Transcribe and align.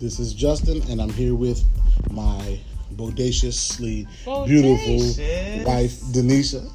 This 0.00 0.18
is 0.18 0.32
Justin, 0.32 0.80
and 0.88 0.98
I'm 0.98 1.10
here 1.10 1.34
with 1.34 1.62
my 2.10 2.58
bodaciously 2.92 4.08
beautiful 4.46 4.96
wife, 5.66 5.92
Denisha. 6.14 6.72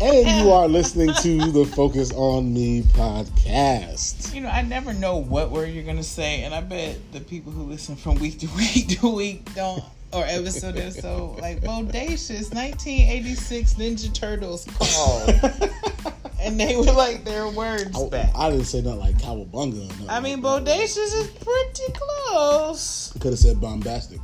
And 0.00 0.42
you 0.42 0.50
are 0.50 0.66
listening 0.68 1.12
to 1.20 1.52
the 1.52 1.66
Focus 1.66 2.12
on 2.14 2.54
Me 2.54 2.80
podcast. 2.80 4.34
You 4.34 4.40
know, 4.40 4.48
I 4.48 4.62
never 4.62 4.94
know 4.94 5.18
what 5.18 5.50
word 5.50 5.66
you're 5.66 5.84
gonna 5.84 6.02
say, 6.02 6.44
and 6.44 6.54
I 6.54 6.62
bet 6.62 6.96
the 7.12 7.20
people 7.20 7.52
who 7.52 7.64
listen 7.64 7.94
from 7.94 8.14
week 8.14 8.38
to 8.38 8.46
week 8.56 9.00
to 9.00 9.14
week 9.14 9.54
don't, 9.54 9.84
or 10.10 10.24
episode 10.24 10.76
to 10.76 10.82
episode, 10.82 11.40
like 11.40 11.60
bodacious 11.60 12.54
1986 12.54 13.74
Ninja 13.74 14.14
Turtles 14.14 14.66
called, 14.78 16.14
and 16.40 16.58
they 16.58 16.74
were 16.76 16.84
like 16.84 17.26
their 17.26 17.48
words 17.48 18.02
I, 18.02 18.08
back. 18.08 18.32
I 18.34 18.50
didn't 18.50 18.64
say 18.64 18.80
nothing 18.80 19.00
like 19.00 19.18
cowabunga. 19.18 19.74
or 19.74 19.88
nothing 19.88 20.08
I 20.08 20.20
mean, 20.20 20.40
like 20.40 20.64
bodacious 20.64 20.96
is 20.96 21.26
pretty 21.26 21.92
close. 21.92 22.11
Could 22.32 23.32
have 23.32 23.38
said 23.38 23.60
bombastic. 23.60 24.18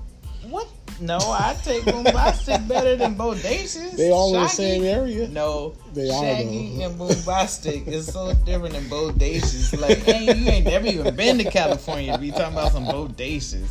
What? 0.48 0.66
No, 1.00 1.18
I 1.18 1.54
take 1.62 1.84
bombastic 1.84 2.66
better 2.66 2.96
than 2.96 3.16
bodacious. 3.16 3.96
They 3.96 4.10
all 4.10 4.34
in 4.34 4.42
the 4.42 4.48
same 4.48 4.82
area. 4.82 5.28
No, 5.28 5.74
They 5.92 6.08
are, 6.08 6.22
Shaggy 6.22 6.82
and 6.82 6.98
Bombastic 6.98 7.86
is 7.86 8.06
so 8.10 8.32
different 8.46 8.74
than 8.74 8.84
Bodacious. 8.84 9.78
Like, 9.78 9.98
hey, 9.98 10.24
you 10.24 10.48
ain't 10.50 10.64
never 10.64 10.86
even 10.86 11.14
been 11.14 11.36
to 11.38 11.44
California 11.50 12.14
to 12.14 12.18
be 12.18 12.30
talking 12.30 12.54
about 12.54 12.72
some 12.72 12.86
Bodacious. 12.86 13.68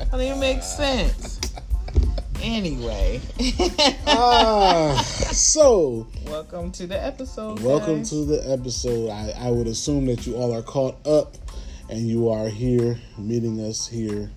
I 0.00 0.04
don't 0.04 0.20
even 0.22 0.40
make 0.40 0.62
sense. 0.62 1.40
Anyway, 2.42 3.20
Ah, 4.06 4.98
so 5.04 6.06
welcome 6.26 6.70
to 6.72 6.86
the 6.86 6.98
episode. 6.98 7.60
Welcome 7.60 7.98
guys. 7.98 8.10
to 8.10 8.24
the 8.24 8.50
episode. 8.50 9.10
I, 9.10 9.34
I 9.36 9.50
would 9.50 9.66
assume 9.66 10.06
that 10.06 10.26
you 10.26 10.36
all 10.36 10.54
are 10.54 10.62
caught 10.62 11.06
up 11.06 11.34
and 11.90 12.06
you 12.08 12.28
are 12.28 12.48
here 12.48 12.96
meeting 13.18 13.60
us 13.60 13.86
here 13.86 14.30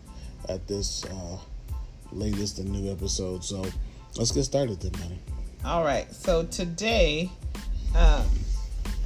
at 0.49 0.67
this 0.67 1.05
uh, 1.05 1.37
latest 2.11 2.57
and 2.57 2.69
new 2.69 2.91
episode. 2.91 3.43
So 3.43 3.63
let's 4.17 4.31
get 4.31 4.43
started 4.43 4.81
then, 4.81 4.99
man. 4.99 5.19
All 5.63 5.83
right, 5.83 6.11
so 6.11 6.43
today, 6.45 7.29
um, 7.95 8.25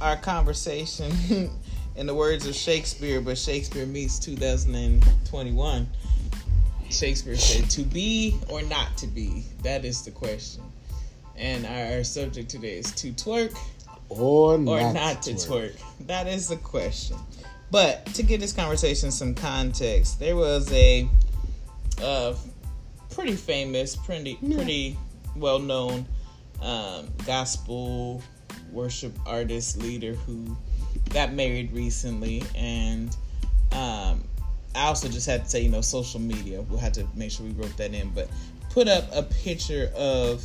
our 0.00 0.16
conversation, 0.16 1.12
in 1.96 2.06
the 2.06 2.14
words 2.14 2.46
of 2.46 2.54
Shakespeare, 2.54 3.20
but 3.20 3.36
Shakespeare 3.36 3.86
meets 3.86 4.18
2021. 4.18 5.88
Shakespeare 6.90 7.36
said, 7.36 7.68
"To 7.70 7.82
be 7.82 8.40
or 8.48 8.62
not 8.62 8.96
to 8.96 9.06
be? 9.06 9.44
That 9.62 9.84
is 9.84 10.02
the 10.02 10.10
question." 10.10 10.62
And 11.36 11.66
our 11.66 12.02
subject 12.02 12.48
today 12.48 12.78
is 12.78 12.90
to 12.92 13.12
twerk 13.12 13.56
Or, 14.08 14.54
or 14.54 14.58
not, 14.58 14.94
not, 14.94 15.22
to 15.22 15.34
twerk. 15.34 15.76
That 16.06 16.26
is 16.26 16.48
the 16.48 16.56
question. 16.56 17.18
But 17.70 18.06
to 18.14 18.22
give 18.22 18.40
this 18.40 18.52
conversation 18.52 19.10
some 19.10 19.34
context, 19.34 20.18
there 20.18 20.36
was 20.36 20.72
a 20.72 21.08
uh, 22.02 22.34
pretty 23.10 23.36
famous, 23.36 23.96
pretty 23.96 24.36
pretty 24.36 24.96
well 25.36 25.58
known 25.58 26.06
um, 26.62 27.08
gospel 27.26 28.22
worship 28.72 29.12
artist 29.26 29.78
leader 29.78 30.14
who 30.14 30.56
got 31.10 31.32
married 31.32 31.72
recently, 31.72 32.42
and 32.54 33.16
um, 33.72 34.24
I 34.74 34.86
also 34.86 35.08
just 35.08 35.26
had 35.26 35.44
to 35.44 35.50
say, 35.50 35.62
you 35.62 35.68
know, 35.68 35.80
social 35.80 36.20
media. 36.20 36.62
We'll 36.62 36.78
have 36.78 36.92
to 36.92 37.06
make 37.14 37.30
sure 37.30 37.46
we 37.46 37.52
wrote 37.52 37.76
that 37.76 37.94
in, 37.94 38.10
but 38.10 38.28
put 38.70 38.88
up 38.88 39.04
a 39.12 39.22
picture 39.22 39.90
of, 39.94 40.44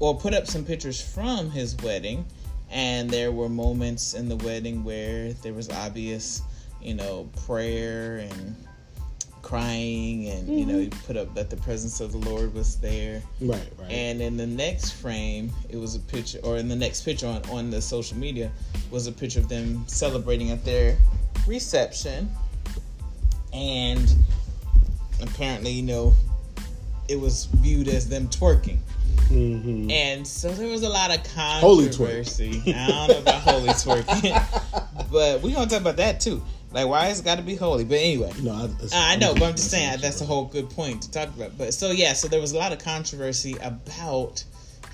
or 0.00 0.16
put 0.16 0.34
up 0.34 0.46
some 0.46 0.64
pictures 0.64 1.00
from 1.00 1.50
his 1.50 1.76
wedding, 1.76 2.24
and 2.70 3.10
there 3.10 3.32
were 3.32 3.48
moments 3.48 4.14
in 4.14 4.28
the 4.28 4.36
wedding 4.36 4.84
where 4.84 5.32
there 5.34 5.54
was 5.54 5.68
obvious, 5.70 6.42
you 6.82 6.94
know, 6.94 7.28
prayer 7.46 8.18
and 8.18 8.56
crying, 9.42 10.28
and 10.28 10.48
you 10.58 10.64
know, 10.64 10.78
he 10.78 10.88
put 10.88 11.16
up 11.16 11.34
that 11.34 11.50
the 11.50 11.56
presence 11.58 12.00
of 12.00 12.12
the 12.12 12.18
Lord 12.18 12.54
was 12.54 12.76
there. 12.78 13.22
Right, 13.40 13.60
right. 13.78 13.90
And 13.90 14.22
in 14.22 14.36
the 14.36 14.46
next 14.46 14.92
frame, 14.92 15.50
it 15.68 15.76
was 15.76 15.94
a 15.94 16.00
picture, 16.00 16.38
or 16.42 16.56
in 16.56 16.68
the 16.68 16.76
next 16.76 17.02
picture 17.02 17.26
on, 17.26 17.42
on 17.50 17.70
the 17.70 17.80
social 17.82 18.16
media, 18.16 18.50
was 18.90 19.06
a 19.06 19.12
picture 19.12 19.40
of 19.40 19.48
them 19.48 19.84
celebrating 19.88 20.50
at 20.50 20.64
their 20.64 20.96
reception. 21.46 22.30
And 23.52 24.14
apparently, 25.20 25.72
you 25.72 25.82
know, 25.82 26.14
it 27.08 27.20
was 27.20 27.46
viewed 27.46 27.88
as 27.88 28.08
them 28.08 28.28
twerking. 28.28 28.78
hmm 29.28 29.90
And 29.90 30.26
so 30.26 30.50
there 30.52 30.68
was 30.68 30.82
a 30.82 30.88
lot 30.88 31.10
of 31.14 31.26
Holy 31.26 31.86
twerk. 31.86 31.98
controversy. 31.98 32.62
I 32.74 32.88
don't 32.88 33.08
know 33.08 33.18
about 33.18 33.42
holy 33.42 33.68
twerking, 33.70 35.10
but 35.12 35.42
we're 35.42 35.54
going 35.54 35.68
to 35.68 35.74
talk 35.74 35.80
about 35.82 35.96
that 35.96 36.20
too. 36.20 36.42
Like, 36.72 36.88
why 36.88 37.08
it's 37.08 37.20
got 37.20 37.36
to 37.36 37.42
be 37.42 37.54
holy? 37.54 37.84
But 37.84 37.98
anyway. 37.98 38.32
No, 38.42 38.52
I, 38.52 38.64
it's- 38.64 38.92
uh, 38.92 38.96
I 38.96 39.16
know, 39.16 39.34
but 39.34 39.42
I'm 39.42 39.52
just 39.56 39.70
saying 39.70 39.98
that's 40.00 40.20
a 40.20 40.24
whole 40.24 40.46
good 40.46 40.70
point 40.70 41.02
to 41.02 41.10
talk 41.10 41.28
about. 41.28 41.56
But 41.58 41.74
so 41.74 41.90
yeah, 41.90 42.12
so 42.14 42.28
there 42.28 42.40
was 42.40 42.52
a 42.52 42.58
lot 42.58 42.72
of 42.72 42.78
controversy 42.78 43.56
about 43.60 44.42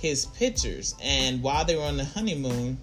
his 0.01 0.27
pictures, 0.27 0.95
and 1.03 1.43
while 1.43 1.65
they 1.65 1.77
were 1.77 1.83
on 1.83 1.97
the 1.97 2.05
honeymoon, 2.05 2.79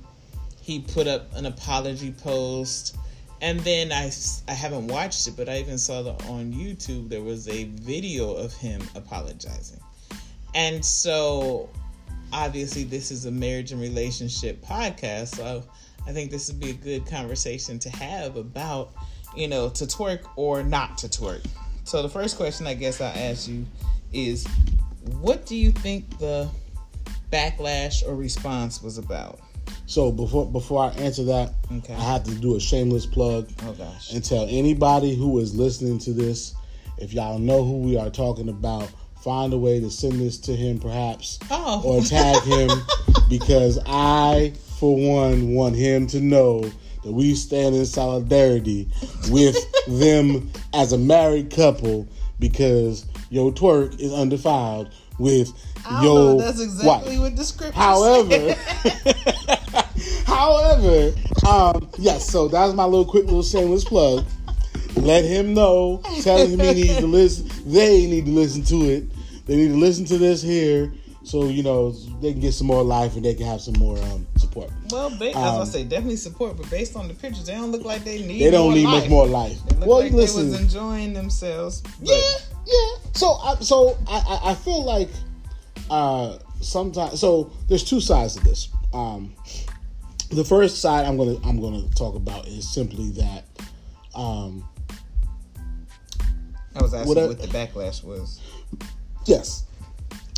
he 0.61 0.79
put 0.79 1.07
up 1.07 1.33
an 1.35 1.45
apology 1.45 2.11
post, 2.11 2.97
and 3.41 3.59
then 3.61 3.91
I 3.91 4.11
I 4.47 4.53
haven't 4.53 4.87
watched 4.87 5.27
it, 5.27 5.35
but 5.37 5.47
I 5.47 5.59
even 5.59 5.77
saw 5.77 6.01
that 6.01 6.25
on 6.27 6.51
YouTube 6.53 7.09
there 7.09 7.21
was 7.21 7.47
a 7.47 7.65
video 7.65 8.33
of 8.33 8.53
him 8.53 8.81
apologizing, 8.95 9.79
and 10.53 10.83
so 10.83 11.69
obviously 12.33 12.83
this 12.83 13.11
is 13.11 13.25
a 13.25 13.31
marriage 13.31 13.71
and 13.71 13.79
relationship 13.79 14.61
podcast, 14.65 15.35
so 15.35 15.63
I 15.94 15.94
think 16.11 16.31
this 16.31 16.47
would 16.49 16.59
be 16.59 16.71
a 16.71 16.73
good 16.73 17.05
conversation 17.05 17.79
to 17.79 17.89
have 17.89 18.35
about, 18.37 18.91
you 19.35 19.47
know, 19.47 19.69
to 19.69 19.85
twerk 19.85 20.21
or 20.35 20.63
not 20.63 20.97
to 20.99 21.07
twerk. 21.07 21.45
So 21.83 22.01
the 22.01 22.09
first 22.09 22.37
question 22.37 22.65
I 22.67 22.73
guess 22.73 23.01
I'll 23.01 23.15
ask 23.15 23.47
you 23.47 23.65
is 24.13 24.45
what 25.21 25.45
do 25.45 25.55
you 25.55 25.71
think 25.71 26.17
the 26.19 26.49
backlash 27.31 28.05
or 28.07 28.15
response 28.15 28.81
was 28.81 28.97
about? 28.97 29.39
So 29.87 30.11
before 30.11 30.45
before 30.47 30.83
I 30.85 30.89
answer 30.95 31.23
that, 31.25 31.53
Okay. 31.71 31.93
I 31.93 31.99
have 31.99 32.23
to 32.23 32.35
do 32.35 32.55
a 32.55 32.59
shameless 32.59 33.05
plug 33.05 33.49
Oh 33.63 33.73
gosh. 33.73 34.13
and 34.13 34.23
tell 34.23 34.45
anybody 34.49 35.15
who 35.15 35.39
is 35.39 35.55
listening 35.55 35.99
to 35.99 36.13
this, 36.13 36.55
if 36.97 37.13
y'all 37.13 37.39
know 37.39 37.63
who 37.63 37.77
we 37.79 37.97
are 37.97 38.09
talking 38.09 38.49
about, 38.49 38.89
find 39.21 39.53
a 39.53 39.57
way 39.57 39.79
to 39.79 39.89
send 39.89 40.13
this 40.13 40.37
to 40.39 40.55
him 40.55 40.79
perhaps 40.79 41.39
Oh. 41.51 41.81
or 41.83 42.01
tag 42.01 42.41
him 42.43 42.69
because 43.29 43.79
I, 43.85 44.53
for 44.85 44.95
one, 44.95 45.55
want 45.55 45.75
him 45.75 46.05
to 46.05 46.19
know 46.19 46.59
that 47.03 47.11
we 47.11 47.33
stand 47.33 47.75
in 47.75 47.87
solidarity 47.87 48.87
with 49.29 49.57
them 49.87 50.51
as 50.75 50.93
a 50.93 50.97
married 50.97 51.49
couple 51.49 52.07
because 52.39 53.05
your 53.31 53.51
twerk 53.51 53.99
is 53.99 54.13
undefiled 54.13 54.91
with 55.17 55.51
I 55.87 56.03
your 56.03 56.19
know 56.19 56.37
that's 56.37 56.61
exactly 56.61 57.17
wife. 57.17 57.31
what 57.31 57.35
the 57.35 57.43
script 57.43 57.73
However, 57.73 58.53
however, 60.27 61.15
um, 61.47 61.89
yes. 61.97 62.29
So 62.29 62.47
that 62.49 62.63
was 62.65 62.75
my 62.75 62.85
little 62.85 63.05
quick 63.05 63.25
little 63.25 63.41
shameless 63.41 63.85
plug. 63.85 64.23
Let 64.97 65.23
him 65.25 65.55
know. 65.55 66.01
Tell 66.21 66.45
him 66.45 66.59
he 66.59 66.73
needs 66.73 66.97
to 66.97 67.07
listen. 67.07 67.49
They 67.65 68.05
need 68.05 68.25
to 68.25 68.31
listen 68.31 68.63
to 68.65 68.83
it. 68.91 69.05
They 69.47 69.55
need 69.55 69.69
to 69.69 69.77
listen 69.77 70.05
to 70.05 70.17
this 70.19 70.41
here, 70.43 70.91
so 71.25 71.45
you 71.49 71.63
know 71.63 71.91
they 72.21 72.31
can 72.31 72.39
get 72.41 72.53
some 72.53 72.67
more 72.67 72.83
life 72.83 73.15
and 73.15 73.25
they 73.25 73.33
can 73.33 73.45
have 73.45 73.59
some 73.61 73.73
more 73.79 73.97
um, 73.97 74.25
support. 74.37 74.69
Well, 74.91 75.09
ba- 75.09 75.29
as 75.29 75.35
Um, 75.35 75.61
I 75.61 75.65
say, 75.65 75.83
definitely 75.83 76.15
support, 76.17 76.55
but 76.57 76.69
based 76.69 76.95
on 76.95 77.07
the 77.07 77.13
pictures, 77.13 77.45
they 77.47 77.53
don't 77.53 77.71
look 77.71 77.83
like 77.83 78.03
they 78.03 78.21
need. 78.21 78.41
They 78.41 78.51
don't 78.51 78.73
need 78.73 78.85
life. 78.85 79.01
much 79.03 79.09
more 79.09 79.25
life. 79.27 79.57
They 79.67 79.75
look 79.77 79.87
Well, 79.89 79.99
like 80.01 80.11
listen. 80.13 80.45
they 80.45 80.51
was 80.51 80.61
enjoying 80.61 81.13
themselves. 81.13 81.83
Yeah, 82.01 82.15
yeah. 82.65 82.97
So, 83.13 83.33
I, 83.33 83.55
so 83.59 83.97
I, 84.07 84.17
I- 84.43 84.51
I 84.51 84.53
feel 84.55 84.83
like 84.83 85.09
uh, 85.89 86.37
sometimes. 86.61 87.19
So 87.19 87.51
there's 87.67 87.83
two 87.83 87.99
sides 87.99 88.35
to 88.35 88.43
this. 88.43 88.69
Um, 88.93 89.33
the 90.29 90.43
first 90.43 90.79
side 90.81 91.05
I'm 91.05 91.17
gonna 91.17 91.37
I'm 91.45 91.59
gonna 91.61 91.87
talk 91.95 92.15
about 92.15 92.47
is 92.47 92.67
simply 92.67 93.09
that. 93.11 93.43
Um, 94.15 94.63
I 96.75 96.81
was 96.81 96.93
asking 96.93 97.07
What 97.09 97.17
I- 97.17 97.27
what 97.27 97.39
the 97.41 97.47
backlash 97.47 98.03
was. 98.03 98.39
yes, 99.25 99.63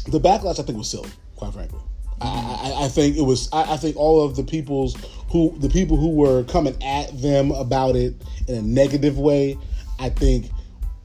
the 0.07 0.19
backlash 0.19 0.59
I 0.59 0.63
think 0.63 0.77
was 0.77 0.89
silly. 0.89 1.09
Quite 1.35 1.53
frankly, 1.53 1.79
I, 2.21 2.73
I, 2.79 2.85
I 2.85 2.87
think 2.87 3.17
it 3.17 3.21
was. 3.21 3.49
I, 3.51 3.73
I 3.73 3.77
think 3.77 3.95
all 3.95 4.23
of 4.23 4.35
the 4.35 4.43
people's 4.43 4.95
who 5.31 5.55
the 5.59 5.69
people 5.69 5.97
who 5.97 6.09
were 6.09 6.43
coming 6.45 6.81
at 6.83 7.21
them 7.21 7.51
about 7.51 7.95
it 7.95 8.15
in 8.47 8.55
a 8.55 8.61
negative 8.61 9.17
way, 9.17 9.57
I 9.99 10.09
think 10.09 10.49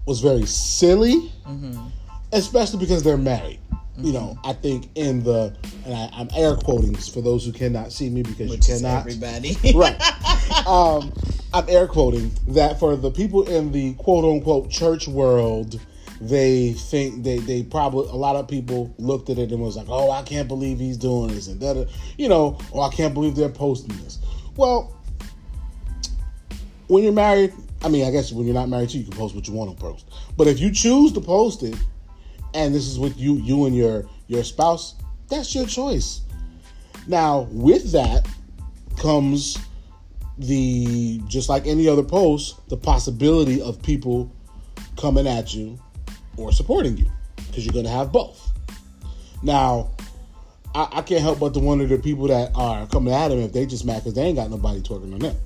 was 0.07 0.21
very 0.21 0.47
silly. 0.47 1.33
especially 2.33 2.79
because 2.79 3.03
they're 3.03 3.17
married. 3.17 3.59
You 3.99 4.15
know, 4.15 4.39
I 4.43 4.55
think 4.55 4.89
in 4.95 5.23
the 5.23 5.55
and 5.85 5.95
I, 5.95 6.09
I'm 6.15 6.29
air 6.35 6.57
quoting 6.57 6.95
for 6.97 7.21
those 7.21 7.45
who 7.45 7.53
cannot 7.53 7.93
see 7.93 8.09
me 8.09 8.23
because 8.23 8.51
Which 8.51 8.67
you 8.67 8.77
cannot. 8.77 9.01
everybody. 9.01 9.55
Right. 9.75 10.01
um, 10.67 11.13
I'm 11.53 11.69
air 11.69 11.87
quoting 11.87 12.33
that 12.49 12.81
for 12.81 12.97
the 12.97 13.11
people 13.11 13.47
in 13.47 13.71
the 13.71 13.93
quote 13.95 14.25
unquote 14.25 14.71
church 14.71 15.07
world, 15.07 15.79
they 16.29 16.73
think 16.73 17.25
they 17.25 17.39
they 17.39 17.65
probably 17.65 18.09
a 18.09 18.15
lot 18.15 18.37
of 18.37 18.47
people 18.47 18.95
looked 18.99 19.29
at 19.29 19.39
it 19.39 19.51
and 19.51 19.61
was 19.61 19.77
like, 19.77 19.89
oh, 19.89 20.13
I 20.13 20.23
can't 20.23 20.47
believe 20.47 20.79
he's 20.79 20.97
doing 20.97 21.29
this 21.29 21.49
and 21.49 21.61
that, 21.61 21.89
you 22.17 22.29
know, 22.29 22.59
or 22.71 22.85
I 22.87 22.95
can't 22.95 23.13
believe 23.13 23.35
they're 23.35 23.49
posting 23.49 23.97
this. 24.05 24.19
Well, 24.57 24.97
when 26.87 27.03
you're 27.03 27.13
married, 27.13 27.53
I 27.83 27.89
mean, 27.89 28.07
I 28.07 28.13
guess 28.13 28.31
when 28.31 28.47
you're 28.47 28.55
not 28.55 28.69
married 28.69 28.91
to, 28.91 28.99
you 28.99 29.05
can 29.05 29.17
post 29.17 29.35
what 29.35 29.49
you 29.49 29.55
want 29.55 29.77
to 29.77 29.83
post. 29.83 30.07
But 30.37 30.47
if 30.47 30.61
you 30.61 30.71
choose 30.71 31.13
to 31.13 31.21
post 31.21 31.65
it, 31.65 31.75
and 32.55 32.73
this 32.73 32.87
is 32.87 33.01
with 33.01 33.19
you 33.19 33.35
you 33.39 33.65
and 33.65 33.77
your 33.77 34.05
your 34.29 34.45
spouse, 34.45 34.95
that's 35.29 35.53
your 35.57 35.67
choice. 35.67 36.21
Now, 37.09 37.49
with 37.51 37.91
that 37.93 38.29
comes 38.97 39.59
the 40.39 41.21
just 41.27 41.49
like 41.49 41.67
any 41.67 41.89
other 41.89 42.05
post, 42.05 42.69
the 42.69 42.77
possibility 42.77 43.61
of 43.61 43.83
people 43.83 44.31
coming 44.97 45.27
at 45.27 45.53
you 45.53 45.81
or 46.37 46.53
supporting 46.53 46.97
you 46.97 47.07
because 47.37 47.65
you're 47.65 47.73
going 47.73 47.85
to 47.85 47.91
have 47.91 48.13
both. 48.13 48.51
Now, 49.43 49.91
I, 50.75 50.89
I, 50.93 51.03
can't 51.03 51.21
help 51.21 51.41
but 51.41 51.53
to 51.55 51.61
wonder 51.61 51.87
the 51.87 51.99
people 51.99 52.29
that 52.29 52.53
are 52.55 52.87
coming 52.87 53.13
at 53.13 53.31
him 53.31 53.41
if 53.41 53.53
they 53.53 53.67
just 53.67 53.85
mad 53.85 53.99
because 53.99 54.15
they 54.15 54.23
ain't 54.23 54.37
got 54.37 54.51
nobody 54.51 54.81
twerking 54.81 55.13
on 55.13 55.19
them. 55.19 55.37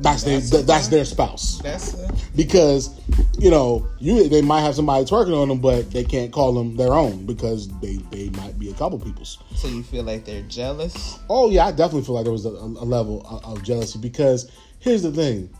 That's, 0.00 0.24
that's 0.24 0.50
their 0.50 0.62
that's 0.62 0.88
their 0.88 1.04
spouse. 1.04 1.58
That's 1.62 1.94
a... 1.94 2.12
because 2.34 2.98
you 3.38 3.50
know 3.50 3.86
you 4.00 4.28
they 4.28 4.42
might 4.42 4.62
have 4.62 4.74
somebody 4.74 5.04
twerking 5.04 5.40
on 5.40 5.48
them, 5.48 5.60
but 5.60 5.90
they 5.92 6.02
can't 6.02 6.32
call 6.32 6.52
them 6.54 6.76
their 6.76 6.94
own 6.94 7.24
because 7.24 7.68
they 7.80 7.96
they 8.10 8.30
might 8.30 8.58
be 8.58 8.70
a 8.70 8.74
couple 8.74 8.98
people's. 8.98 9.38
So 9.54 9.68
you 9.68 9.82
feel 9.82 10.02
like 10.02 10.24
they're 10.24 10.42
jealous? 10.42 11.20
Oh 11.28 11.50
yeah, 11.50 11.66
I 11.66 11.70
definitely 11.70 12.02
feel 12.02 12.16
like 12.16 12.24
there 12.24 12.32
was 12.32 12.46
a, 12.46 12.50
a 12.50 12.86
level 12.86 13.24
of, 13.28 13.44
of 13.44 13.62
jealousy 13.62 13.98
because 14.00 14.50
here's 14.80 15.02
the 15.02 15.12
thing: 15.12 15.50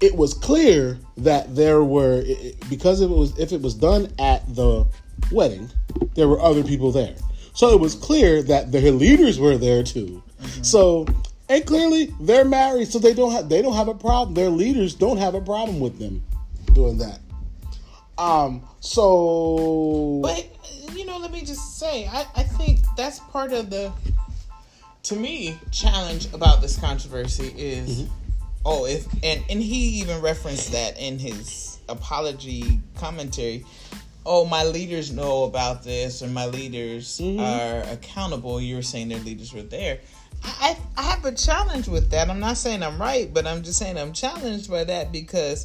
it 0.00 0.14
was 0.14 0.34
clear 0.34 0.98
that 1.18 1.54
there 1.54 1.82
were 1.82 2.24
because 2.68 3.00
if 3.00 3.10
it 3.10 3.14
was 3.14 3.38
if 3.38 3.52
it 3.52 3.62
was 3.62 3.74
done 3.74 4.12
at 4.18 4.54
the 4.54 4.86
wedding, 5.32 5.70
there 6.14 6.28
were 6.28 6.40
other 6.40 6.62
people 6.62 6.92
there. 6.92 7.14
So 7.54 7.70
it 7.70 7.80
was 7.80 7.94
clear 7.94 8.42
that 8.42 8.72
their 8.72 8.92
leaders 8.92 9.40
were 9.40 9.56
there 9.56 9.82
too. 9.82 10.22
Mm-hmm. 10.40 10.62
So 10.62 11.06
and 11.48 11.64
clearly 11.64 12.12
they're 12.20 12.44
married, 12.44 12.88
so 12.88 12.98
they 12.98 13.14
don't 13.14 13.32
have 13.32 13.48
they 13.48 13.62
don't 13.62 13.76
have 13.76 13.88
a 13.88 13.94
problem. 13.94 14.34
Their 14.34 14.50
leaders 14.50 14.94
don't 14.94 15.18
have 15.18 15.34
a 15.34 15.40
problem 15.40 15.80
with 15.80 15.98
them 15.98 16.22
doing 16.72 16.98
that. 16.98 17.20
Um. 18.18 18.62
So, 18.80 20.20
but 20.22 20.46
you 20.94 21.06
know, 21.06 21.18
let 21.18 21.32
me 21.32 21.40
just 21.40 21.78
say, 21.78 22.06
I 22.06 22.26
I 22.36 22.42
think 22.42 22.80
that's 22.96 23.18
part 23.18 23.52
of 23.52 23.70
the, 23.70 23.92
to 25.04 25.16
me, 25.16 25.58
challenge 25.70 26.32
about 26.32 26.62
this 26.62 26.78
controversy 26.78 27.52
is, 27.56 28.02
mm-hmm. 28.02 28.12
Oh, 28.66 28.84
if 28.84 29.06
and 29.22 29.42
and 29.48 29.62
he 29.62 30.00
even 30.00 30.20
referenced 30.20 30.72
that 30.72 30.98
in 31.00 31.18
his 31.18 31.78
apology 31.88 32.80
commentary. 32.96 33.64
Oh, 34.28 34.44
my 34.44 34.64
leaders 34.64 35.12
know 35.12 35.44
about 35.44 35.84
this, 35.84 36.20
or 36.20 36.26
my 36.26 36.46
leaders 36.46 37.20
mm-hmm. 37.20 37.38
are 37.38 37.92
accountable. 37.92 38.60
You 38.60 38.74
were 38.74 38.82
saying 38.82 39.08
their 39.08 39.20
leaders 39.20 39.54
were 39.54 39.62
there. 39.62 40.00
I, 40.42 40.76
I 40.96 41.02
have 41.02 41.24
a 41.24 41.32
challenge 41.32 41.86
with 41.86 42.10
that. 42.10 42.28
I'm 42.28 42.40
not 42.40 42.56
saying 42.56 42.82
I'm 42.82 43.00
right, 43.00 43.32
but 43.32 43.46
I'm 43.46 43.62
just 43.62 43.78
saying 43.78 43.96
I'm 43.96 44.12
challenged 44.12 44.68
by 44.68 44.82
that 44.84 45.12
because 45.12 45.64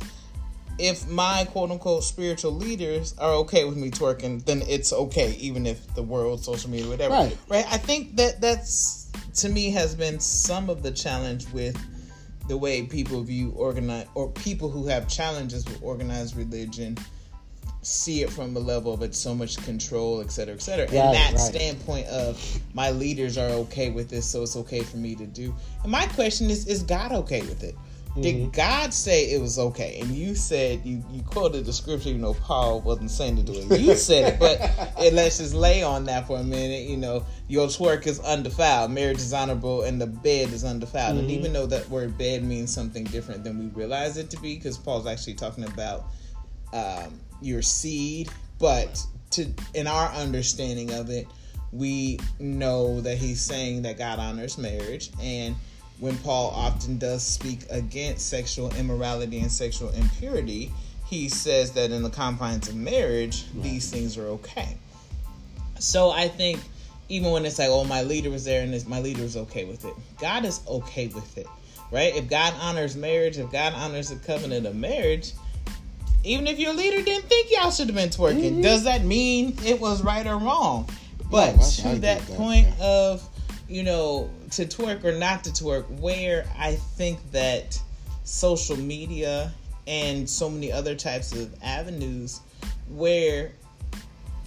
if 0.77 1.07
my 1.09 1.45
quote 1.51 1.71
unquote 1.71 2.03
spiritual 2.03 2.51
leaders 2.51 3.15
are 3.17 3.33
okay 3.33 3.65
with 3.65 3.77
me 3.77 3.89
twerking, 3.89 4.45
then 4.45 4.61
it's 4.67 4.93
okay, 4.93 5.31
even 5.39 5.65
if 5.65 5.93
the 5.95 6.03
world, 6.03 6.43
social 6.43 6.69
media, 6.69 6.87
whatever. 6.87 7.13
Right. 7.15 7.37
Right. 7.49 7.65
I 7.67 7.77
think 7.77 8.15
that 8.17 8.41
that's 8.41 9.11
to 9.41 9.49
me 9.49 9.71
has 9.71 9.95
been 9.95 10.19
some 10.19 10.69
of 10.69 10.83
the 10.83 10.91
challenge 10.91 11.49
with 11.51 11.77
the 12.51 12.57
way 12.57 12.83
people 12.83 13.23
view 13.23 13.53
organize 13.55 14.05
or 14.13 14.29
people 14.31 14.69
who 14.69 14.85
have 14.85 15.07
challenges 15.07 15.63
with 15.63 15.81
organized 15.81 16.35
religion 16.35 16.97
see 17.81 18.23
it 18.23 18.29
from 18.29 18.53
the 18.53 18.59
level 18.59 18.93
of 18.93 19.01
it's 19.01 19.17
so 19.17 19.33
much 19.33 19.55
control, 19.63 20.19
et 20.19 20.29
cetera, 20.29 20.53
et 20.53 20.61
cetera. 20.61 20.85
Right, 20.87 20.95
and 20.95 21.15
that 21.15 21.31
right. 21.31 21.39
standpoint 21.39 22.07
of 22.07 22.59
my 22.73 22.91
leaders 22.91 23.37
are 23.37 23.47
okay 23.63 23.89
with 23.89 24.09
this, 24.09 24.29
so 24.29 24.43
it's 24.43 24.57
okay 24.57 24.81
for 24.81 24.97
me 24.97 25.15
to 25.15 25.25
do. 25.25 25.55
And 25.83 25.93
my 25.93 26.07
question 26.07 26.49
is, 26.49 26.67
is 26.67 26.83
God 26.83 27.13
okay 27.13 27.39
with 27.39 27.63
it? 27.63 27.73
Mm-hmm. 28.11 28.21
Did 28.23 28.53
God 28.53 28.93
say 28.93 29.31
it 29.31 29.39
was 29.39 29.57
okay? 29.57 29.99
And 30.01 30.11
you 30.11 30.35
said 30.35 30.81
you, 30.83 31.01
you 31.11 31.21
quoted 31.23 31.65
the 31.65 31.71
scripture, 31.71 32.09
you 32.09 32.17
know, 32.17 32.33
Paul 32.33 32.81
wasn't 32.81 33.09
saying 33.09 33.37
to 33.37 33.43
do 33.43 33.53
it. 33.53 33.79
You 33.79 33.95
said 33.95 34.33
it, 34.33 34.39
but 34.39 34.59
it, 35.01 35.13
let's 35.13 35.37
just 35.37 35.53
lay 35.53 35.81
on 35.81 36.03
that 36.05 36.27
for 36.27 36.37
a 36.37 36.43
minute. 36.43 36.89
You 36.89 36.97
know, 36.97 37.25
your 37.47 37.67
twerk 37.67 38.05
is 38.07 38.19
undefiled, 38.19 38.91
marriage 38.91 39.19
is 39.19 39.31
honorable, 39.31 39.83
and 39.83 40.01
the 40.01 40.07
bed 40.07 40.51
is 40.51 40.65
undefiled. 40.65 41.15
Mm-hmm. 41.15 41.19
And 41.19 41.31
even 41.31 41.53
though 41.53 41.67
that 41.67 41.89
word 41.89 42.17
bed 42.17 42.43
means 42.43 42.73
something 42.73 43.05
different 43.05 43.45
than 43.45 43.57
we 43.57 43.67
realize 43.67 44.17
it 44.17 44.29
to 44.31 44.41
be, 44.41 44.55
because 44.55 44.77
Paul's 44.77 45.07
actually 45.07 45.35
talking 45.35 45.63
about 45.63 46.07
um, 46.73 47.17
your 47.41 47.61
seed, 47.61 48.29
but 48.59 49.01
to 49.31 49.47
in 49.73 49.87
our 49.87 50.09
understanding 50.09 50.91
of 50.93 51.09
it, 51.09 51.27
we 51.71 52.19
know 52.39 52.99
that 52.99 53.17
he's 53.17 53.41
saying 53.41 53.83
that 53.83 53.97
God 53.97 54.19
honors 54.19 54.57
marriage 54.57 55.11
and 55.21 55.55
when 56.01 56.17
Paul 56.17 56.49
often 56.55 56.97
does 56.97 57.21
speak 57.21 57.59
against 57.69 58.27
sexual 58.27 58.73
immorality 58.75 59.39
and 59.39 59.51
sexual 59.51 59.89
impurity, 59.91 60.73
he 61.05 61.29
says 61.29 61.71
that 61.73 61.91
in 61.91 62.01
the 62.01 62.09
confines 62.09 62.67
of 62.67 62.75
marriage, 62.75 63.45
right. 63.53 63.63
these 63.63 63.91
things 63.91 64.17
are 64.17 64.25
okay. 64.25 64.75
So 65.77 66.09
I 66.09 66.27
think 66.27 66.59
even 67.07 67.29
when 67.29 67.45
it's 67.45 67.59
like, 67.59 67.69
oh, 67.69 67.83
my 67.83 68.01
leader 68.01 68.31
was 68.31 68.43
there 68.43 68.63
and 68.63 68.73
this, 68.73 68.87
my 68.87 68.99
leader 68.99 69.21
is 69.21 69.37
okay 69.37 69.65
with 69.65 69.85
it, 69.85 69.93
God 70.19 70.43
is 70.43 70.61
okay 70.67 71.05
with 71.07 71.37
it, 71.37 71.45
right? 71.91 72.15
If 72.15 72.27
God 72.27 72.55
honors 72.59 72.95
marriage, 72.95 73.37
if 73.37 73.51
God 73.51 73.73
honors 73.75 74.09
the 74.09 74.15
covenant 74.15 74.65
of 74.65 74.75
marriage, 74.75 75.33
even 76.23 76.47
if 76.47 76.57
your 76.57 76.73
leader 76.73 77.03
didn't 77.03 77.29
think 77.29 77.49
y'all 77.51 77.69
should 77.69 77.87
have 77.87 77.95
been 77.95 78.09
twerking, 78.09 78.53
mm-hmm. 78.53 78.61
does 78.61 78.85
that 78.85 79.05
mean 79.05 79.55
it 79.63 79.79
was 79.79 80.03
right 80.03 80.25
or 80.25 80.37
wrong? 80.37 80.89
But 81.29 81.61
to 81.61 81.83
that, 81.99 82.01
that 82.01 82.37
point 82.37 82.67
of, 82.81 83.23
you 83.71 83.83
know, 83.83 84.29
to 84.51 84.65
twerk 84.65 85.05
or 85.05 85.13
not 85.13 85.45
to 85.45 85.49
twerk, 85.49 85.89
where 85.99 86.45
I 86.59 86.75
think 86.75 87.19
that 87.31 87.81
social 88.25 88.77
media 88.77 89.53
and 89.87 90.29
so 90.29 90.49
many 90.49 90.71
other 90.71 90.93
types 90.93 91.31
of 91.31 91.55
avenues 91.63 92.41
where 92.89 93.53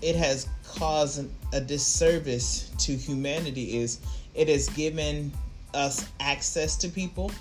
it 0.02 0.14
has 0.14 0.46
caused 0.68 1.26
a 1.54 1.60
disservice 1.60 2.70
to 2.78 2.94
humanity 2.94 3.78
is 3.78 4.00
it 4.34 4.48
has 4.48 4.68
given 4.68 5.32
us 5.72 6.06
access 6.20 6.76
to 6.76 6.88
people 6.88 7.32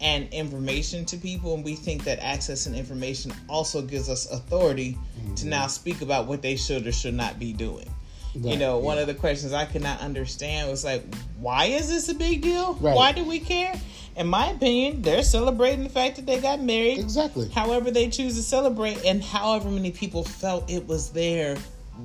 and 0.00 0.32
information 0.32 1.04
to 1.04 1.16
people 1.16 1.54
and 1.54 1.64
we 1.64 1.74
think 1.74 2.04
that 2.04 2.18
access 2.20 2.66
and 2.66 2.76
information 2.76 3.32
also 3.48 3.82
gives 3.82 4.08
us 4.08 4.30
authority 4.30 4.96
mm-hmm. 5.18 5.34
to 5.34 5.46
now 5.46 5.66
speak 5.66 6.00
about 6.00 6.26
what 6.26 6.42
they 6.42 6.56
should 6.56 6.86
or 6.86 6.92
should 6.92 7.14
not 7.14 7.38
be 7.38 7.52
doing 7.52 7.88
right. 8.36 8.52
you 8.52 8.58
know 8.58 8.78
one 8.78 8.98
of 8.98 9.06
the 9.06 9.14
questions 9.14 9.52
i 9.52 9.64
could 9.64 9.82
not 9.82 10.00
understand 10.00 10.70
was 10.70 10.84
like 10.84 11.02
why 11.38 11.66
is 11.66 11.88
this 11.88 12.08
a 12.08 12.14
big 12.14 12.42
deal 12.42 12.74
right. 12.74 12.94
why 12.94 13.12
do 13.12 13.24
we 13.24 13.38
care 13.38 13.74
in 14.16 14.26
my 14.26 14.48
opinion 14.50 15.02
they're 15.02 15.22
celebrating 15.22 15.82
the 15.84 15.90
fact 15.90 16.16
that 16.16 16.26
they 16.26 16.40
got 16.40 16.60
married 16.60 16.98
exactly 16.98 17.48
however 17.50 17.90
they 17.90 18.08
choose 18.08 18.34
to 18.36 18.42
celebrate 18.42 19.04
and 19.04 19.22
however 19.22 19.68
many 19.70 19.90
people 19.90 20.24
felt 20.24 20.68
it 20.70 20.86
was 20.86 21.10
their 21.10 21.56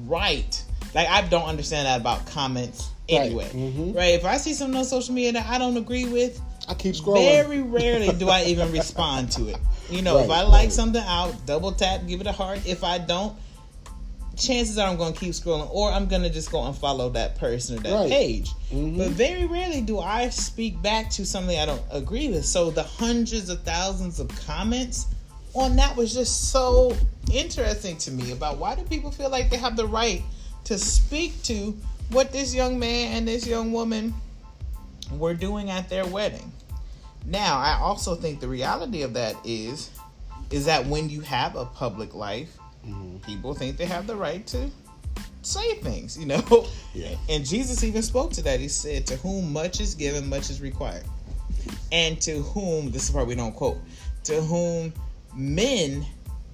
right 0.06 0.64
like 0.94 1.08
i 1.10 1.22
don't 1.28 1.46
understand 1.46 1.86
that 1.86 2.00
about 2.00 2.26
comments 2.28 2.90
anyway 3.08 3.46
right, 3.46 3.54
mm-hmm. 3.54 3.94
right? 3.94 4.14
if 4.14 4.26
i 4.26 4.38
see 4.38 4.54
something 4.54 4.78
on 4.78 4.86
social 4.86 5.14
media 5.14 5.32
that 5.32 5.46
i 5.48 5.58
don't 5.58 5.78
agree 5.78 6.06
with 6.06 6.42
I 6.70 6.76
keep 6.76 6.94
scrolling. 6.94 7.46
Very 7.46 7.62
rarely 7.64 8.12
do 8.14 8.30
I 8.30 8.44
even 8.44 8.72
respond 8.72 9.32
to 9.32 9.48
it. 9.48 9.58
You 9.90 10.04
know, 10.04 10.16
right, 10.18 10.26
if 10.26 10.32
I 10.32 10.44
like 10.44 10.54
right. 10.54 10.72
something, 10.72 11.02
I'll 11.04 11.34
double 11.48 11.72
tap, 11.72 12.02
give 12.08 12.22
it 12.22 12.28
a 12.28 12.32
heart. 12.32 12.60
If 12.68 12.84
I 12.84 13.00
don't, 13.00 13.36
chances 14.40 14.78
are 14.78 14.90
I'm 14.90 14.98
going 14.98 15.14
to 15.14 15.20
keep 15.20 15.32
scrolling, 15.32 15.70
or 15.72 15.92
I'm 15.92 16.08
going 16.08 16.24
to 16.24 16.30
just 16.30 16.52
go 16.52 16.64
and 16.64 16.76
follow 16.76 17.10
that 17.10 17.38
person 17.38 17.78
or 17.78 17.82
that 17.82 17.94
right. 17.94 18.10
page. 18.10 18.50
Mm-hmm. 18.72 18.98
But 18.98 19.10
very 19.10 19.46
rarely 19.46 19.82
do 19.82 20.00
I 20.00 20.30
speak 20.30 20.82
back 20.82 21.10
to 21.12 21.26
something 21.26 21.60
I 21.60 21.66
don't 21.66 21.82
agree 21.92 22.30
with. 22.30 22.46
So 22.46 22.72
the 22.72 22.84
hundreds 22.84 23.50
of 23.50 23.62
thousands 23.64 24.20
of 24.20 24.30
comments 24.46 25.08
on 25.54 25.76
that 25.76 25.96
was 25.96 26.14
just 26.14 26.52
so 26.52 26.96
interesting 27.34 27.98
to 27.98 28.12
me 28.12 28.32
about 28.32 28.58
why 28.58 28.76
do 28.76 28.84
people 28.84 29.12
feel 29.12 29.30
like 29.30 29.50
they 29.50 29.58
have 29.58 29.76
the 29.76 29.88
right 29.88 30.22
to 30.66 30.78
speak 30.78 31.42
to 31.44 31.76
what 32.12 32.32
this 32.32 32.54
young 32.54 32.80
man 32.80 33.18
and 33.18 33.28
this 33.28 33.46
young 33.46 33.72
woman 33.72 34.14
were 35.12 35.34
doing 35.34 35.70
at 35.70 35.90
their 35.90 36.06
wedding. 36.06 36.52
Now, 37.26 37.58
I 37.58 37.78
also 37.80 38.16
think 38.16 38.40
the 38.40 38.48
reality 38.48 39.02
of 39.02 39.14
that 39.14 39.36
is 39.44 39.92
is 40.52 40.66
that 40.66 40.86
when 40.88 41.10
you 41.10 41.22
have 41.22 41.56
a 41.56 41.66
public 41.66 42.16
life, 42.16 42.59
mm-hmm. 42.88 43.18
people 43.18 43.54
think 43.54 43.78
they 43.78 43.86
have 43.86 44.08
the 44.08 44.16
right 44.16 44.46
to 44.48 44.70
say 45.42 45.76
things, 45.76 46.18
you 46.18 46.26
know. 46.26 46.68
Yeah. 46.96 47.16
And 47.30 47.46
Jesus 47.46 47.84
even 47.84 48.02
spoke 48.02 48.32
to 48.34 48.42
that. 48.42 48.60
He 48.60 48.68
said, 48.68 49.06
"To 49.08 49.16
whom 49.18 49.54
much 49.54 49.80
is 49.80 49.94
given, 49.94 50.28
much 50.28 50.50
is 50.50 50.60
required." 50.60 51.06
And 51.92 52.20
to 52.22 52.42
whom 52.42 52.92
this 52.92 53.04
is 53.04 53.10
part 53.12 53.28
we 53.28 53.36
don't 53.36 53.54
quote, 53.54 53.78
to 54.24 54.42
whom 54.42 54.92
men 55.36 56.06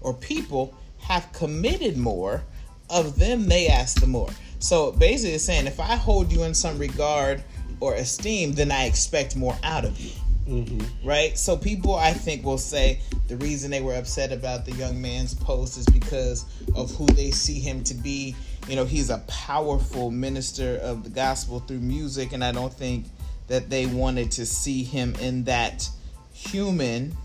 or 0.01 0.13
people 0.13 0.75
have 0.97 1.31
committed 1.31 1.97
more, 1.97 2.43
of 2.89 3.17
them 3.17 3.47
they 3.47 3.67
ask 3.67 3.99
the 3.99 4.07
more. 4.07 4.29
So 4.59 4.91
basically, 4.91 5.35
it's 5.35 5.43
saying 5.43 5.67
if 5.67 5.79
I 5.79 5.95
hold 5.95 6.31
you 6.31 6.43
in 6.43 6.53
some 6.53 6.77
regard 6.77 7.43
or 7.79 7.95
esteem, 7.95 8.53
then 8.53 8.71
I 8.71 8.85
expect 8.85 9.35
more 9.35 9.55
out 9.63 9.85
of 9.85 9.99
you. 9.99 10.11
Mm-hmm. 10.47 11.07
Right? 11.07 11.37
So 11.37 11.57
people, 11.57 11.95
I 11.95 12.13
think, 12.13 12.43
will 12.43 12.57
say 12.57 12.99
the 13.27 13.37
reason 13.37 13.71
they 13.71 13.81
were 13.81 13.95
upset 13.95 14.31
about 14.31 14.65
the 14.65 14.73
young 14.73 15.01
man's 15.01 15.33
post 15.33 15.77
is 15.77 15.85
because 15.87 16.45
of 16.75 16.91
who 16.95 17.07
they 17.07 17.31
see 17.31 17.59
him 17.59 17.83
to 17.85 17.93
be. 17.93 18.35
You 18.67 18.75
know, 18.75 18.85
he's 18.85 19.09
a 19.09 19.19
powerful 19.27 20.11
minister 20.11 20.77
of 20.77 21.03
the 21.03 21.09
gospel 21.09 21.59
through 21.59 21.79
music, 21.79 22.33
and 22.33 22.43
I 22.43 22.51
don't 22.51 22.73
think 22.73 23.05
that 23.47 23.69
they 23.69 23.85
wanted 23.85 24.31
to 24.31 24.45
see 24.45 24.83
him 24.83 25.15
in 25.21 25.43
that 25.45 25.89
human 26.33 27.15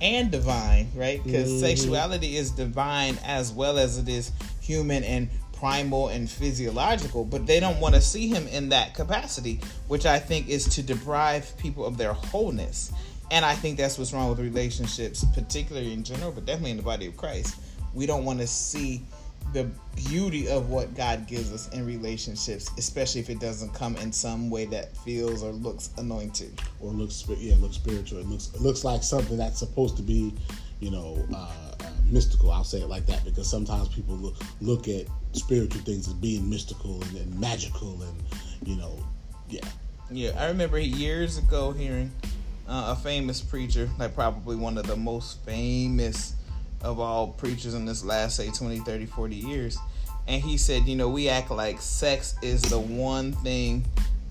and 0.00 0.30
divine, 0.30 0.90
right? 0.94 1.22
Because 1.24 1.48
mm-hmm. 1.48 1.60
sexuality 1.60 2.36
is 2.36 2.50
divine 2.50 3.18
as 3.24 3.52
well 3.52 3.78
as 3.78 3.98
it 3.98 4.08
is 4.08 4.32
human 4.60 5.04
and 5.04 5.28
primal 5.58 6.08
and 6.08 6.30
physiological, 6.30 7.24
but 7.24 7.46
they 7.46 7.58
don't 7.60 7.80
want 7.80 7.94
to 7.94 8.00
see 8.00 8.28
him 8.28 8.46
in 8.48 8.68
that 8.68 8.94
capacity, 8.94 9.60
which 9.88 10.06
I 10.06 10.18
think 10.18 10.48
is 10.48 10.64
to 10.76 10.82
deprive 10.82 11.56
people 11.58 11.84
of 11.84 11.96
their 11.96 12.12
wholeness. 12.12 12.92
And 13.30 13.44
I 13.44 13.54
think 13.54 13.76
that's 13.76 13.98
what's 13.98 14.12
wrong 14.12 14.30
with 14.30 14.38
relationships, 14.38 15.24
particularly 15.34 15.92
in 15.92 16.04
general, 16.04 16.32
but 16.32 16.46
definitely 16.46 16.70
in 16.72 16.76
the 16.76 16.82
body 16.82 17.06
of 17.06 17.16
Christ. 17.16 17.56
We 17.92 18.06
don't 18.06 18.24
want 18.24 18.38
to 18.40 18.46
see 18.46 19.02
the 19.52 19.64
beauty 19.96 20.48
of 20.48 20.70
what 20.70 20.94
God 20.94 21.26
gives 21.26 21.52
us 21.52 21.68
in 21.70 21.86
relationships, 21.86 22.70
especially 22.78 23.20
if 23.20 23.30
it 23.30 23.40
doesn't 23.40 23.72
come 23.74 23.96
in 23.96 24.12
some 24.12 24.50
way 24.50 24.66
that 24.66 24.96
feels 24.98 25.42
or 25.42 25.52
looks 25.52 25.90
anointed 25.96 26.60
or 26.80 26.90
looks 26.90 27.24
yeah 27.38 27.54
looks 27.60 27.76
spiritual. 27.76 28.20
It 28.20 28.26
looks 28.26 28.50
it 28.54 28.60
looks 28.60 28.84
like 28.84 29.02
something 29.02 29.38
that's 29.38 29.58
supposed 29.58 29.96
to 29.96 30.02
be, 30.02 30.34
you 30.80 30.90
know, 30.90 31.26
uh, 31.34 31.50
uh, 31.80 31.90
mystical. 32.10 32.50
I'll 32.50 32.64
say 32.64 32.80
it 32.80 32.88
like 32.88 33.06
that 33.06 33.24
because 33.24 33.50
sometimes 33.50 33.88
people 33.88 34.16
look 34.16 34.36
look 34.60 34.86
at 34.86 35.06
spiritual 35.32 35.82
things 35.82 36.08
as 36.08 36.14
being 36.14 36.48
mystical 36.48 37.02
and, 37.02 37.16
and 37.16 37.40
magical 37.40 38.00
and 38.02 38.22
you 38.64 38.76
know, 38.76 38.98
yeah. 39.48 39.66
Yeah, 40.10 40.30
I 40.38 40.46
remember 40.46 40.78
years 40.78 41.38
ago 41.38 41.72
hearing 41.72 42.10
uh, 42.66 42.96
a 42.96 42.96
famous 42.96 43.40
preacher, 43.40 43.88
like 43.98 44.14
probably 44.14 44.56
one 44.56 44.78
of 44.78 44.86
the 44.86 44.96
most 44.96 45.44
famous 45.44 46.34
of 46.82 47.00
all 47.00 47.28
preachers 47.28 47.74
in 47.74 47.84
this 47.84 48.04
last 48.04 48.36
say 48.36 48.50
20 48.50 48.78
30 48.80 49.06
40 49.06 49.34
years 49.34 49.78
and 50.28 50.42
he 50.42 50.56
said 50.56 50.86
you 50.86 50.94
know 50.94 51.08
we 51.08 51.28
act 51.28 51.50
like 51.50 51.80
sex 51.80 52.36
is 52.42 52.62
the 52.62 52.78
one 52.78 53.32
thing 53.32 53.84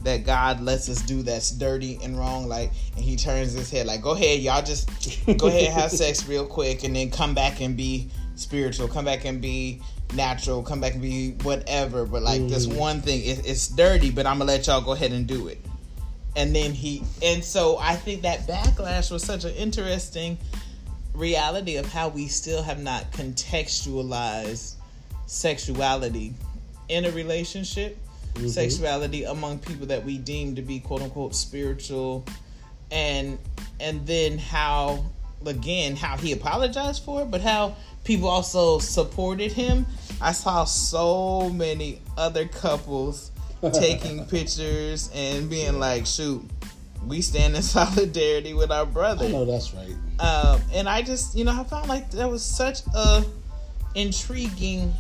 that 0.04 0.24
god 0.24 0.62
lets 0.62 0.88
us 0.88 1.01
do 1.01 1.22
that's 1.22 1.51
dirty 1.51 2.00
and 2.04 2.18
wrong 2.18 2.48
like 2.48 2.72
and 2.96 3.04
he 3.04 3.16
turns 3.16 3.51
his 3.51 3.70
head 3.70 3.86
like 3.86 4.01
go 4.01 4.12
ahead 4.12 4.39
y'all 4.39 4.62
just 4.62 4.89
go 5.38 5.48
ahead 5.48 5.74
have 5.74 5.92
sex 6.04 6.25
real 6.27 6.46
quick 6.46 6.84
and 6.84 6.96
then 6.96 7.10
come 7.12 7.34
back 7.34 7.60
and 7.60 7.75
be 7.75 8.10
spiritual 8.36 8.88
come 8.88 9.04
back 9.04 9.25
and 9.25 9.42
be 9.42 9.82
natural 10.14 10.64
come 10.64 10.80
back 10.80 10.94
and 10.94 11.02
be 11.02 11.32
whatever 11.44 12.06
but 12.06 12.24
like 12.24 12.42
mm. 12.42 12.50
this 12.50 12.66
one 12.66 13.02
thing 13.02 13.22
it, 13.24 13.46
it's 13.46 13.68
dirty 13.68 14.10
but 14.10 14.26
i'm 14.26 14.38
gonna 14.38 14.50
let 14.50 14.66
y'all 14.68 14.82
go 14.82 14.94
ahead 14.94 15.12
and 15.12 15.28
do 15.28 15.48
it 15.48 15.60
and 16.36 16.56
then 16.56 16.72
he 16.72 17.04
and 17.22 17.44
so 17.44 17.78
i 17.80 17.96
think 17.96 18.22
that 18.22 18.48
backlash 18.48 19.12
was 19.12 19.24
such 19.24 19.44
an 19.44 19.54
interesting 19.56 20.38
reality 21.18 21.78
of 21.78 21.86
how 21.92 22.08
we 22.08 22.28
still 22.28 22.62
have 22.62 22.82
not 22.82 23.12
contextualized 23.12 24.76
sexuality 25.26 26.34
in 26.90 27.06
a 27.06 27.12
relationship, 27.12 27.98
mm-hmm. 28.34 28.48
sexuality 28.48 29.24
among 29.24 29.60
people 29.60 29.88
that 29.88 30.04
we 30.06 30.18
deem 30.18 30.56
to 30.56 30.62
be 30.62 30.80
quote 30.80 31.02
unquote 31.02 31.36
spiritual, 31.36 32.26
and 32.92 33.38
and 33.80 34.06
then 34.08 34.38
how 34.38 35.04
again 35.46 35.96
how 35.96 36.18
he 36.18 36.32
apologized 36.32 37.04
for 37.04 37.24
it, 37.24 37.32
but 37.32 37.42
how 37.42 37.76
people 38.08 38.30
also 38.30 38.80
supported 38.80 39.52
him. 39.52 39.86
I 40.22 40.32
saw 40.32 40.64
so 40.64 41.50
many 41.50 42.02
other 42.18 42.48
couples 42.48 43.32
taking 43.74 44.26
pictures 44.26 45.12
and 45.14 45.50
being 45.50 45.78
like, 45.78 46.08
shoot, 46.08 46.42
we 47.06 47.22
stand 47.22 47.56
in 47.56 47.62
solidarity 47.78 48.54
with 48.54 48.72
our 48.72 48.86
brother. 48.86 49.26
I 49.26 49.32
know 49.32 49.46
that's 49.46 49.74
right. 49.74 49.94
Um, 50.20 50.62
and 50.74 50.90
I 50.90 51.02
just, 51.02 51.38
you 51.38 51.44
know, 51.44 51.52
I 51.52 51.64
found 51.66 51.90
like 51.90 52.10
that 52.12 52.32
was 52.32 52.44
such 52.44 52.80
a 52.96 53.24
intriguing 53.94 54.94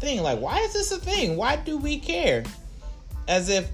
thing. 0.00 0.22
Like, 0.22 0.40
why 0.40 0.60
is 0.60 0.72
this 0.72 0.90
a 0.90 0.98
thing? 0.98 1.36
Why 1.36 1.56
do 1.56 1.76
we 1.76 2.00
care? 2.00 2.44
As 3.28 3.50
if, 3.50 3.70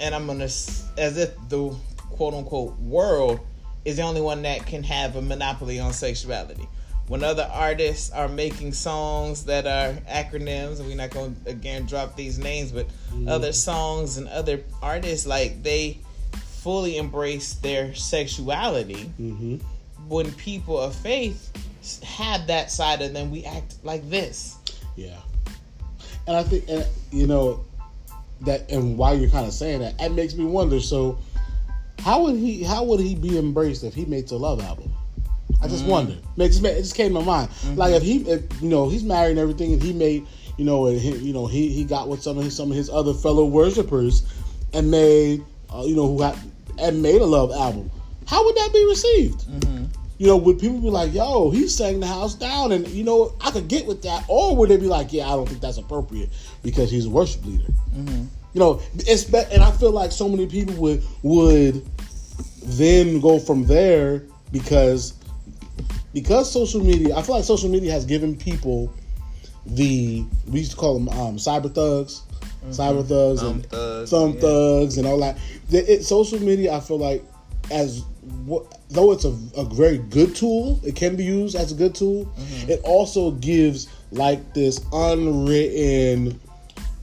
and 0.00 0.14
I'm 0.14 0.26
gonna, 0.26 0.44
as 0.44 0.92
if 0.98 1.36
the 1.48 1.74
quote 2.10 2.34
unquote 2.34 2.76
world 2.80 3.40
is 3.84 3.96
the 3.96 4.02
only 4.02 4.20
one 4.20 4.42
that 4.42 4.66
can 4.66 4.82
have 4.82 5.14
a 5.14 5.22
monopoly 5.22 5.78
on 5.78 5.92
sexuality. 5.92 6.68
When 7.08 7.24
other 7.24 7.48
artists 7.50 8.10
are 8.10 8.28
making 8.28 8.74
songs 8.74 9.44
that 9.46 9.66
are 9.66 9.98
acronyms, 10.08 10.78
and 10.78 10.86
we're 10.86 10.96
not 10.96 11.10
going 11.10 11.34
to 11.44 11.50
again 11.50 11.86
drop 11.86 12.16
these 12.16 12.38
names, 12.38 12.70
but 12.70 12.86
mm. 13.12 13.28
other 13.28 13.52
songs 13.52 14.18
and 14.18 14.28
other 14.28 14.62
artists, 14.82 15.26
like 15.26 15.62
they 15.62 15.98
fully 16.32 16.98
embrace 16.98 17.54
their 17.54 17.94
sexuality. 17.94 19.10
Mm-hmm 19.20 19.56
when 20.08 20.32
people 20.32 20.78
of 20.78 20.94
faith 20.94 21.50
have 22.02 22.46
that 22.46 22.70
side 22.70 23.02
of 23.02 23.12
them, 23.12 23.30
we 23.30 23.44
act 23.44 23.76
like 23.84 24.08
this. 24.10 24.56
Yeah, 24.96 25.16
and 26.26 26.36
I 26.36 26.42
think, 26.42 26.64
and 26.68 26.86
you 27.12 27.26
know, 27.26 27.64
that, 28.42 28.70
and 28.70 28.96
why 28.98 29.12
you're 29.12 29.30
kind 29.30 29.46
of 29.46 29.52
saying 29.52 29.80
that, 29.80 30.00
it 30.00 30.12
makes 30.12 30.34
me 30.34 30.44
wonder. 30.44 30.80
So, 30.80 31.18
how 32.00 32.22
would 32.22 32.36
he? 32.36 32.62
How 32.62 32.84
would 32.84 33.00
he 33.00 33.14
be 33.14 33.38
embraced 33.38 33.84
if 33.84 33.94
he 33.94 34.04
made 34.04 34.30
a 34.32 34.36
love 34.36 34.60
album? 34.60 34.92
I 35.62 35.68
just 35.68 35.82
mm-hmm. 35.82 35.90
wonder. 35.90 36.12
It 36.36 36.48
just, 36.48 36.64
it 36.64 36.78
just 36.78 36.94
came 36.94 37.12
to 37.14 37.20
my 37.20 37.24
mind. 37.24 37.50
Mm-hmm. 37.50 37.76
Like 37.76 37.94
if 37.94 38.02
he, 38.02 38.18
if, 38.28 38.62
you 38.62 38.68
know, 38.68 38.88
he's 38.88 39.02
married 39.02 39.32
and 39.32 39.38
everything, 39.38 39.72
and 39.72 39.82
he 39.82 39.92
made, 39.92 40.26
you 40.56 40.64
know, 40.64 40.86
and 40.86 41.00
he, 41.00 41.16
you 41.16 41.32
know, 41.32 41.46
he 41.46 41.68
he 41.68 41.84
got 41.84 42.08
with 42.08 42.22
some 42.22 42.38
of 42.38 42.44
his 42.44 42.56
some 42.56 42.70
of 42.70 42.76
his 42.76 42.90
other 42.90 43.14
fellow 43.14 43.44
worshipers, 43.44 44.22
and 44.72 44.90
made, 44.90 45.42
uh, 45.74 45.82
you 45.86 45.96
know, 45.96 46.06
who 46.06 46.22
had 46.22 46.38
and 46.78 47.02
made 47.02 47.20
a 47.20 47.26
love 47.26 47.50
album. 47.52 47.90
How 48.26 48.44
would 48.44 48.56
that 48.56 48.70
be 48.72 48.84
received? 48.86 49.40
Mm-hmm 49.40 49.84
you 50.18 50.26
know, 50.26 50.36
would 50.36 50.58
people 50.58 50.80
be 50.80 50.90
like, 50.90 51.14
"Yo, 51.14 51.50
he 51.50 51.68
sang 51.68 52.00
the 52.00 52.06
house 52.06 52.34
down," 52.34 52.72
and 52.72 52.86
you 52.88 53.04
know, 53.04 53.32
I 53.40 53.52
could 53.52 53.68
get 53.68 53.86
with 53.86 54.02
that, 54.02 54.24
or 54.28 54.56
would 54.56 54.68
they 54.68 54.76
be 54.76 54.86
like, 54.86 55.12
"Yeah, 55.12 55.28
I 55.28 55.30
don't 55.30 55.48
think 55.48 55.60
that's 55.60 55.78
appropriate 55.78 56.30
because 56.62 56.90
he's 56.90 57.06
a 57.06 57.10
worship 57.10 57.44
leader." 57.46 57.72
Mm-hmm. 57.94 58.24
You 58.52 58.60
know, 58.60 58.80
it's 58.94 59.24
be- 59.24 59.44
and 59.52 59.62
I 59.62 59.70
feel 59.70 59.92
like 59.92 60.10
so 60.10 60.28
many 60.28 60.46
people 60.46 60.74
would 60.74 61.04
would 61.22 61.86
then 62.64 63.20
go 63.20 63.38
from 63.38 63.64
there 63.64 64.24
because 64.50 65.14
because 66.12 66.50
social 66.50 66.82
media. 66.82 67.16
I 67.16 67.22
feel 67.22 67.36
like 67.36 67.44
social 67.44 67.68
media 67.68 67.92
has 67.92 68.04
given 68.04 68.36
people 68.36 68.92
the 69.66 70.24
we 70.46 70.60
used 70.60 70.72
to 70.72 70.76
call 70.76 70.94
them 70.98 71.08
um, 71.08 71.36
cyber 71.36 71.72
thugs. 71.72 72.22
Mm-hmm. 72.40 72.70
Cyber 72.70 73.06
thugs 73.06 73.42
and 73.42 73.66
thugs, 73.66 74.10
some 74.10 74.32
yeah. 74.32 74.40
thugs 74.40 74.98
and 74.98 75.06
all 75.06 75.20
that. 75.20 75.38
It, 75.70 76.04
social 76.04 76.40
media, 76.40 76.74
I 76.74 76.80
feel 76.80 76.98
like, 76.98 77.24
as 77.70 78.04
though 78.90 79.12
it's 79.12 79.24
a, 79.24 79.36
a 79.56 79.64
very 79.64 79.98
good 79.98 80.34
tool, 80.34 80.80
it 80.84 80.96
can 80.96 81.16
be 81.16 81.24
used 81.24 81.54
as 81.54 81.72
a 81.72 81.74
good 81.74 81.94
tool. 81.94 82.24
Mm-hmm. 82.24 82.70
It 82.70 82.80
also 82.82 83.32
gives 83.32 83.88
like 84.10 84.54
this 84.54 84.84
unwritten 84.92 86.40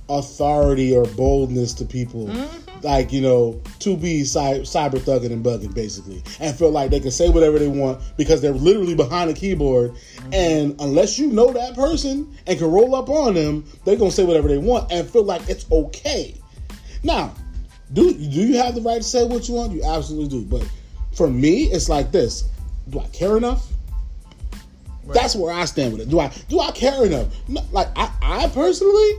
authority 0.10 0.96
or 0.96 1.06
boldness 1.06 1.74
to 1.76 1.86
people. 1.86 2.28
Mm-hmm. 2.28 2.80
Like, 2.82 3.12
you 3.12 3.22
know, 3.22 3.62
to 3.80 3.98
be 3.98 4.24
cy- 4.24 4.60
cyber 4.60 5.00
thugging 5.00 5.32
and 5.32 5.44
bugging, 5.44 5.74
basically. 5.74 6.22
And 6.40 6.56
feel 6.56 6.70
like 6.72 6.92
they 6.92 7.00
can 7.00 7.12
say 7.12 7.30
whatever 7.30 7.58
they 7.58 7.68
want 7.68 8.00
because 8.16 8.42
they're 8.42 8.54
literally 8.54 8.94
behind 8.94 9.30
a 9.30 9.34
keyboard. 9.34 9.92
Mm-hmm. 9.92 10.34
And 10.34 10.76
unless 10.80 11.18
you 11.18 11.28
know 11.28 11.52
that 11.52 11.74
person 11.74 12.36
and 12.46 12.60
can 12.60 12.70
roll 12.70 12.94
up 12.94 13.10
on 13.10 13.34
them, 13.34 13.66
they're 13.86 13.96
going 13.96 14.12
to 14.12 14.16
say 14.16 14.24
whatever 14.24 14.48
they 14.48 14.58
want 14.58 14.92
and 14.92 15.10
feel 15.10 15.24
like 15.24 15.50
it's 15.50 15.70
okay. 15.72 16.36
Now, 17.04 17.34
do, 17.94 18.12
do 18.14 18.20
you 18.20 18.58
have 18.58 18.76
the 18.76 18.82
right 18.82 18.98
to 18.98 19.04
say 19.04 19.26
what 19.26 19.48
you 19.48 19.56
want? 19.56 19.72
You 19.72 19.84
absolutely 19.84 20.30
do. 20.30 20.46
But 20.46 20.68
for 21.14 21.30
me, 21.30 21.66
it's 21.66 21.88
like 21.88 22.12
this: 22.12 22.46
Do 22.90 23.00
I 23.00 23.08
care 23.08 23.38
enough? 23.38 23.68
Right. 25.06 25.14
That's 25.14 25.36
where 25.36 25.54
I 25.54 25.66
stand 25.66 25.94
with 25.94 26.02
it. 26.02 26.10
Do 26.10 26.20
I 26.20 26.32
do 26.50 26.60
I 26.60 26.72
care 26.72 27.06
enough? 27.06 27.28
No, 27.48 27.62
like 27.72 27.88
I, 27.96 28.12
I 28.22 28.48
personally, 28.50 29.12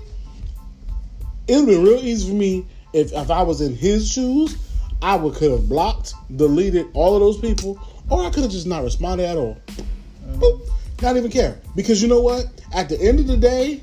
it 1.49 1.57
would 1.57 1.67
be 1.67 1.77
real 1.77 1.99
easy 1.99 2.29
for 2.29 2.35
me 2.35 2.67
if 2.93 3.13
if 3.13 3.31
I 3.31 3.43
was 3.43 3.61
in 3.61 3.75
his 3.75 4.11
shoes. 4.11 4.57
I 5.03 5.15
would 5.17 5.35
could 5.35 5.51
have 5.51 5.69
blocked, 5.69 6.15
deleted 6.37 6.87
all 6.95 7.15
of 7.15 7.21
those 7.21 7.39
people, 7.39 7.79
or 8.09 8.25
I 8.25 8.31
could 8.31 8.43
have 8.45 8.53
just 8.53 8.67
not 8.67 8.83
responded 8.83 9.25
at 9.25 9.37
all. 9.37 9.59
Mm-hmm. 9.67 10.41
Boop, 10.41 11.03
not 11.03 11.17
even 11.17 11.31
care 11.31 11.61
because 11.75 12.03
you 12.03 12.09
know 12.09 12.21
what? 12.21 12.47
At 12.73 12.89
the 12.89 13.01
end 13.01 13.21
of 13.21 13.27
the 13.27 13.37
day, 13.37 13.83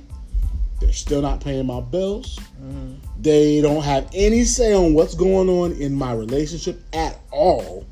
they're 0.79 0.91
still 0.91 1.21
not 1.21 1.39
paying 1.39 1.65
my 1.65 1.81
bills. 1.81 2.39
Mm-hmm. 2.61 2.95
They 3.21 3.61
don't 3.61 3.83
have 3.83 4.09
any 4.13 4.43
say 4.43 4.73
on 4.73 4.93
what's 4.93 5.15
going 5.15 5.49
on 5.49 5.73
in 5.73 5.93
my 5.93 6.13
relationship 6.13 6.81
at 6.93 7.19
all. 7.31 7.85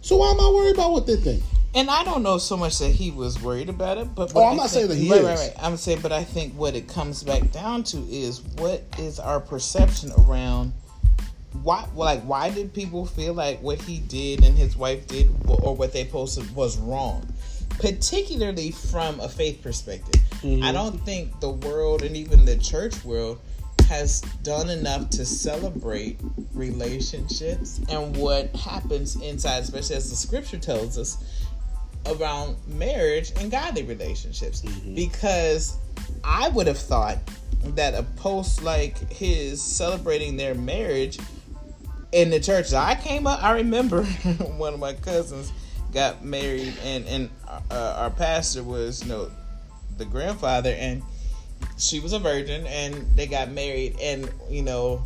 So 0.00 0.16
why 0.16 0.30
am 0.30 0.40
I 0.40 0.50
worried 0.50 0.74
about 0.74 0.92
what 0.92 1.06
they 1.06 1.16
think? 1.16 1.42
And 1.78 1.88
I 1.88 2.02
don't 2.02 2.24
know 2.24 2.38
so 2.38 2.56
much 2.56 2.80
that 2.80 2.90
he 2.90 3.12
was 3.12 3.40
worried 3.40 3.68
about 3.68 3.98
it, 3.98 4.12
but 4.12 4.32
oh, 4.34 4.44
I'm 4.44 4.56
not 4.56 4.68
think, 4.68 4.70
saying 4.70 4.88
that 4.88 4.96
he 4.96 5.10
right, 5.12 5.20
is. 5.20 5.26
Right, 5.26 5.38
right. 5.38 5.64
I'm 5.64 5.76
saying, 5.76 6.00
but 6.02 6.10
I 6.10 6.24
think 6.24 6.54
what 6.54 6.74
it 6.74 6.88
comes 6.88 7.22
back 7.22 7.52
down 7.52 7.84
to 7.84 7.98
is 8.10 8.42
what 8.56 8.82
is 8.98 9.20
our 9.20 9.38
perception 9.38 10.10
around 10.26 10.72
why, 11.62 11.86
like, 11.94 12.22
why 12.22 12.50
did 12.50 12.74
people 12.74 13.06
feel 13.06 13.32
like 13.32 13.62
what 13.62 13.80
he 13.80 13.98
did 14.00 14.42
and 14.42 14.58
his 14.58 14.76
wife 14.76 15.06
did, 15.06 15.30
or 15.46 15.76
what 15.76 15.92
they 15.92 16.04
posted, 16.04 16.52
was 16.52 16.76
wrong? 16.78 17.32
Particularly 17.78 18.72
from 18.72 19.20
a 19.20 19.28
faith 19.28 19.62
perspective, 19.62 20.20
mm-hmm. 20.42 20.64
I 20.64 20.72
don't 20.72 20.98
think 21.04 21.38
the 21.38 21.50
world 21.50 22.02
and 22.02 22.16
even 22.16 22.44
the 22.44 22.56
church 22.56 23.04
world 23.04 23.38
has 23.88 24.20
done 24.42 24.68
enough 24.68 25.10
to 25.10 25.24
celebrate 25.24 26.18
relationships 26.52 27.80
and 27.88 28.16
what 28.16 28.54
happens 28.56 29.14
inside, 29.22 29.62
especially 29.62 29.96
as 29.96 30.10
the 30.10 30.16
scripture 30.16 30.58
tells 30.58 30.98
us 30.98 31.37
around 32.08 32.56
marriage 32.66 33.32
and 33.36 33.50
godly 33.50 33.82
relationships. 33.82 34.62
Mm-hmm. 34.62 34.94
Because 34.94 35.76
I 36.24 36.48
would 36.48 36.66
have 36.66 36.78
thought 36.78 37.18
that 37.74 37.94
a 37.94 38.02
post 38.16 38.62
like 38.62 38.96
his 39.12 39.62
celebrating 39.62 40.36
their 40.36 40.54
marriage 40.54 41.18
in 42.12 42.30
the 42.30 42.40
church 42.40 42.72
I 42.72 42.94
came 42.94 43.26
up, 43.26 43.42
I 43.42 43.52
remember 43.52 44.04
one 44.56 44.74
of 44.74 44.80
my 44.80 44.94
cousins 44.94 45.52
got 45.92 46.24
married, 46.24 46.74
and 46.82 47.06
and 47.06 47.30
uh, 47.70 47.96
our 47.98 48.10
pastor 48.10 48.62
was 48.62 49.02
you 49.02 49.08
know 49.08 49.30
the 49.96 50.04
grandfather, 50.04 50.74
and 50.78 51.02
she 51.76 52.00
was 52.00 52.12
a 52.12 52.18
virgin, 52.18 52.66
and 52.66 52.94
they 53.14 53.26
got 53.26 53.50
married, 53.50 53.98
and 54.00 54.30
you 54.48 54.62
know 54.62 55.04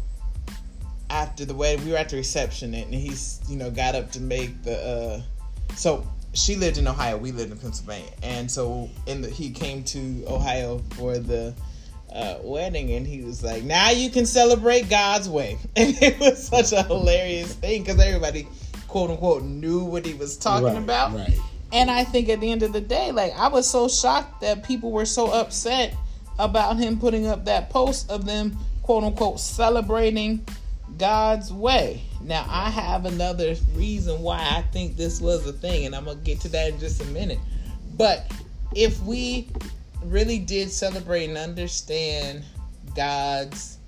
after 1.10 1.44
the 1.44 1.54
wedding, 1.54 1.84
we 1.84 1.92
were 1.92 1.98
at 1.98 2.08
the 2.08 2.16
reception, 2.16 2.74
and 2.74 2.92
he's 2.92 3.40
you 3.48 3.56
know 3.56 3.70
got 3.70 3.94
up 3.94 4.10
to 4.12 4.20
make 4.20 4.62
the. 4.62 4.78
Uh, 4.78 5.22
so 5.74 6.06
she 6.34 6.56
lived 6.56 6.78
in 6.78 6.86
Ohio, 6.86 7.16
we 7.16 7.32
lived 7.32 7.52
in 7.52 7.58
Pennsylvania, 7.58 8.10
and 8.22 8.50
so 8.50 8.88
in 9.06 9.22
the, 9.22 9.28
he 9.30 9.50
came 9.50 9.84
to 9.84 10.24
Ohio 10.26 10.78
for 10.96 11.18
the 11.18 11.54
uh, 12.14 12.36
wedding, 12.42 12.92
and 12.92 13.06
he 13.06 13.22
was 13.22 13.42
like, 13.42 13.62
"Now 13.64 13.90
you 13.90 14.10
can 14.10 14.26
celebrate 14.26 14.88
God's 14.90 15.28
way," 15.28 15.58
and 15.76 15.94
it 16.02 16.18
was 16.18 16.46
such 16.46 16.72
a 16.72 16.82
hilarious 16.84 17.54
thing 17.54 17.82
because 17.82 18.00
everybody, 18.00 18.46
quote 18.88 19.10
unquote, 19.10 19.42
knew 19.42 19.84
what 19.84 20.04
he 20.06 20.14
was 20.14 20.36
talking 20.36 20.66
Right, 20.66 20.76
about. 20.78 21.14
right. 21.14 21.38
And 21.72 21.90
I 21.90 22.04
think 22.04 22.28
at 22.28 22.40
the 22.40 22.50
end 22.52 22.62
of 22.62 22.72
the 22.74 22.82
day, 22.82 23.12
like 23.12 23.32
I 23.36 23.48
was 23.48 23.68
so 23.68 23.88
shocked 23.88 24.42
that 24.42 24.62
people 24.62 24.92
were 24.92 25.06
so 25.06 25.30
upset 25.32 25.94
about 26.38 26.76
him 26.78 26.98
putting 26.98 27.26
up 27.26 27.46
that 27.46 27.70
post 27.70 28.10
of 28.10 28.26
them, 28.26 28.58
quote 28.82 29.04
unquote, 29.04 29.40
celebrating 29.40 30.46
God's 30.98 31.50
way. 31.52 32.02
Now 32.24 32.46
I 32.48 32.70
have 32.70 33.04
another 33.04 33.54
reason 33.74 34.22
why 34.22 34.38
I 34.38 34.62
think 34.72 34.96
this 34.96 35.20
was 35.20 35.46
a 35.46 35.52
thing, 35.52 35.86
and 35.86 35.94
I'm 35.94 36.04
gonna 36.04 36.20
get 36.20 36.40
to 36.42 36.48
that 36.50 36.72
in 36.72 36.78
just 36.78 37.02
a 37.02 37.06
minute. 37.06 37.38
But 37.96 38.30
if 38.74 39.00
we 39.02 39.48
really 40.04 40.38
did 40.38 40.70
celebrate 40.70 41.28
and 41.28 41.38
understand 41.38 42.44
God's 42.94 43.78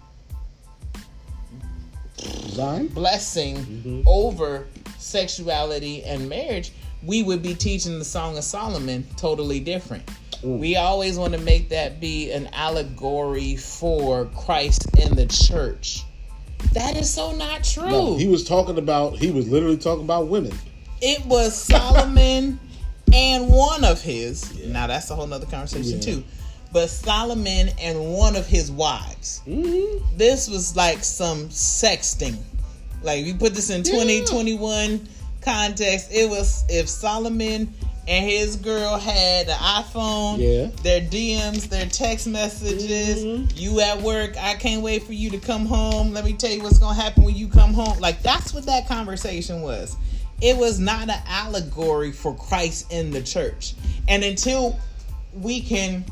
Design. 2.16 2.86
blessing 2.88 3.56
mm-hmm. 3.56 4.02
over 4.06 4.66
sexuality 4.98 6.02
and 6.04 6.28
marriage, 6.28 6.72
we 7.04 7.22
would 7.22 7.42
be 7.42 7.54
teaching 7.54 7.98
the 7.98 8.04
Song 8.04 8.38
of 8.38 8.44
Solomon 8.44 9.06
totally 9.16 9.60
different. 9.60 10.08
We 10.42 10.76
always 10.76 11.18
want 11.18 11.32
to 11.32 11.40
make 11.40 11.70
that 11.70 12.00
be 12.00 12.30
an 12.30 12.48
allegory 12.52 13.56
for 13.56 14.26
Christ 14.26 14.86
and 15.00 15.16
the 15.16 15.26
church. 15.26 16.02
That 16.72 16.96
is 16.96 17.12
so 17.12 17.32
not 17.32 17.62
true. 17.64 17.88
No, 17.88 18.16
he 18.16 18.26
was 18.26 18.44
talking 18.44 18.78
about. 18.78 19.16
He 19.16 19.30
was 19.30 19.48
literally 19.48 19.76
talking 19.76 20.04
about 20.04 20.28
women. 20.28 20.52
it 21.00 21.24
was 21.26 21.54
Solomon 21.54 22.58
and 23.12 23.48
one 23.48 23.84
of 23.84 24.00
his. 24.02 24.64
Now 24.66 24.86
that's 24.86 25.10
a 25.10 25.14
whole 25.14 25.26
nother 25.26 25.46
conversation 25.46 25.98
Yeah. 25.98 26.14
too. 26.14 26.24
But 26.72 26.90
Solomon 26.90 27.68
and 27.80 28.12
one 28.14 28.34
of 28.34 28.46
his 28.48 28.72
wives. 28.72 29.42
Mm-hmm. 29.46 30.16
This 30.16 30.48
was 30.48 30.74
like 30.74 31.04
some 31.04 31.48
sexting. 31.50 32.36
Like 33.02 33.24
we 33.24 33.34
put 33.34 33.54
this 33.54 33.70
in 33.70 33.82
2021 33.84 35.06
context, 35.42 36.08
it 36.10 36.28
was 36.28 36.64
if 36.68 36.88
Solomon 36.88 37.72
and 38.06 38.24
his 38.28 38.56
girl 38.56 38.98
had 38.98 39.48
an 39.48 39.56
iPhone, 39.56 40.38
Yeah. 40.38 40.66
their 40.82 41.00
DMs, 41.00 41.68
their 41.68 41.86
text 41.86 42.26
messages, 42.26 43.24
mm-hmm. 43.24 43.46
you 43.56 43.80
at 43.80 44.00
work, 44.02 44.36
I 44.38 44.54
can't 44.54 44.82
wait 44.82 45.04
for 45.04 45.14
you 45.14 45.30
to 45.30 45.38
come 45.38 45.66
home. 45.66 46.12
Let 46.12 46.24
me 46.24 46.34
tell 46.34 46.50
you 46.50 46.62
what's 46.62 46.78
gonna 46.78 47.00
happen 47.00 47.24
when 47.24 47.34
you 47.34 47.48
come 47.48 47.72
home. 47.72 47.98
Like 48.00 48.22
that's 48.22 48.52
what 48.52 48.66
that 48.66 48.86
conversation 48.88 49.62
was. 49.62 49.96
It 50.42 50.56
was 50.56 50.78
not 50.78 51.08
an 51.08 51.20
allegory 51.26 52.12
for 52.12 52.34
Christ 52.34 52.92
in 52.92 53.10
the 53.10 53.22
church. 53.22 53.74
And 54.08 54.22
until 54.22 54.78
we 55.32 55.60
can 55.60 56.04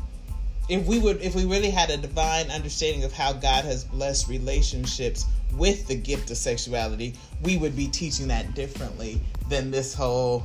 if 0.69 0.85
we 0.85 0.97
would 0.97 1.21
if 1.21 1.35
we 1.35 1.45
really 1.45 1.69
had 1.69 1.89
a 1.89 1.97
divine 1.97 2.49
understanding 2.49 3.03
of 3.03 3.11
how 3.11 3.33
God 3.33 3.65
has 3.65 3.83
blessed 3.83 4.29
relationships 4.29 5.25
with 5.53 5.87
the 5.87 5.95
gift 5.95 6.31
of 6.31 6.37
sexuality, 6.37 7.13
we 7.43 7.57
would 7.57 7.75
be 7.75 7.87
teaching 7.87 8.27
that 8.29 8.55
differently 8.55 9.19
than 9.49 9.71
this 9.71 9.93
whole 9.93 10.43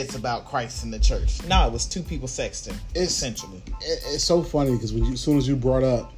it's 0.00 0.14
about 0.14 0.44
Christ 0.46 0.84
in 0.84 0.90
the 0.90 0.98
church. 0.98 1.42
No, 1.48 1.66
it 1.66 1.72
was 1.72 1.86
two 1.86 2.02
people 2.02 2.28
sexting, 2.28 2.74
It's- 2.94 3.08
essentially. 3.10 3.62
It- 3.80 4.02
it's 4.06 4.24
so 4.24 4.42
funny 4.42 4.72
because 4.72 4.92
when 4.92 5.04
you, 5.04 5.12
as 5.14 5.20
soon 5.20 5.38
as 5.38 5.46
you 5.48 5.56
brought 5.56 5.82
up 5.84 6.12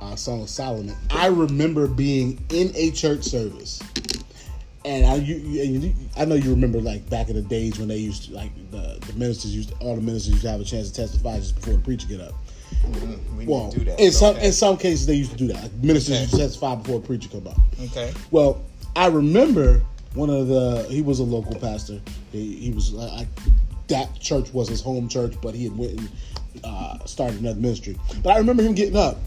uh, 0.00 0.14
Song 0.16 0.42
of 0.42 0.50
Solomon, 0.50 0.94
I 1.10 1.26
remember 1.26 1.86
being 1.86 2.38
in 2.50 2.72
a 2.74 2.90
church 2.90 3.22
service, 3.24 3.80
and 4.84 5.06
I 5.06 5.14
you, 5.16 5.36
you, 5.36 5.62
and 5.62 5.82
you, 5.84 5.94
I 6.16 6.24
know 6.26 6.34
you 6.34 6.50
remember 6.50 6.80
like 6.80 7.08
back 7.08 7.30
in 7.30 7.36
the 7.36 7.42
days 7.42 7.78
when 7.78 7.88
they 7.88 7.96
used 7.96 8.24
to 8.26 8.32
like 8.34 8.50
the, 8.70 8.98
the 9.06 9.12
ministers 9.14 9.54
used 9.56 9.72
all 9.80 9.94
the 9.96 10.02
ministers 10.02 10.32
used 10.32 10.42
to 10.42 10.50
have 10.50 10.60
a 10.60 10.64
chance 10.64 10.90
to 10.90 10.94
testify 10.94 11.38
just 11.38 11.54
before 11.54 11.74
the 11.74 11.80
preacher 11.80 12.06
get 12.06 12.20
up. 12.20 12.34
We 13.38 13.46
Well, 13.46 13.64
need 13.66 13.72
to 13.72 13.78
do 13.78 13.84
that. 13.86 14.00
in 14.00 14.12
some 14.12 14.36
okay. 14.36 14.46
in 14.46 14.52
some 14.52 14.76
cases 14.76 15.06
they 15.06 15.14
used 15.14 15.30
to 15.30 15.36
do 15.38 15.46
that. 15.48 15.62
Like 15.62 15.72
ministers 15.74 16.14
Okay. 16.16 16.20
used 16.22 16.32
to 16.34 16.38
testify 16.40 16.74
before 16.74 17.00
the 17.00 17.06
preacher 17.06 17.28
come 17.30 17.46
up. 17.46 17.58
okay. 17.84 18.12
Well, 18.30 18.62
I 18.94 19.06
remember 19.06 19.82
one 20.14 20.30
of 20.30 20.48
the 20.48 20.86
he 20.88 21.02
was 21.02 21.20
a 21.20 21.24
local 21.24 21.58
pastor. 21.58 22.00
He, 22.32 22.56
he 22.56 22.70
was 22.72 22.94
I, 22.96 23.26
that 23.88 24.18
church 24.20 24.52
was 24.52 24.68
his 24.68 24.80
home 24.80 25.08
church, 25.08 25.34
but 25.42 25.54
he 25.54 25.64
had 25.64 25.76
went 25.76 25.98
and 25.98 26.08
uh, 26.64 27.04
started 27.04 27.40
another 27.40 27.60
ministry. 27.60 27.96
But 28.22 28.30
I 28.30 28.38
remember 28.38 28.62
him 28.62 28.74
getting 28.74 28.96
up, 28.96 29.18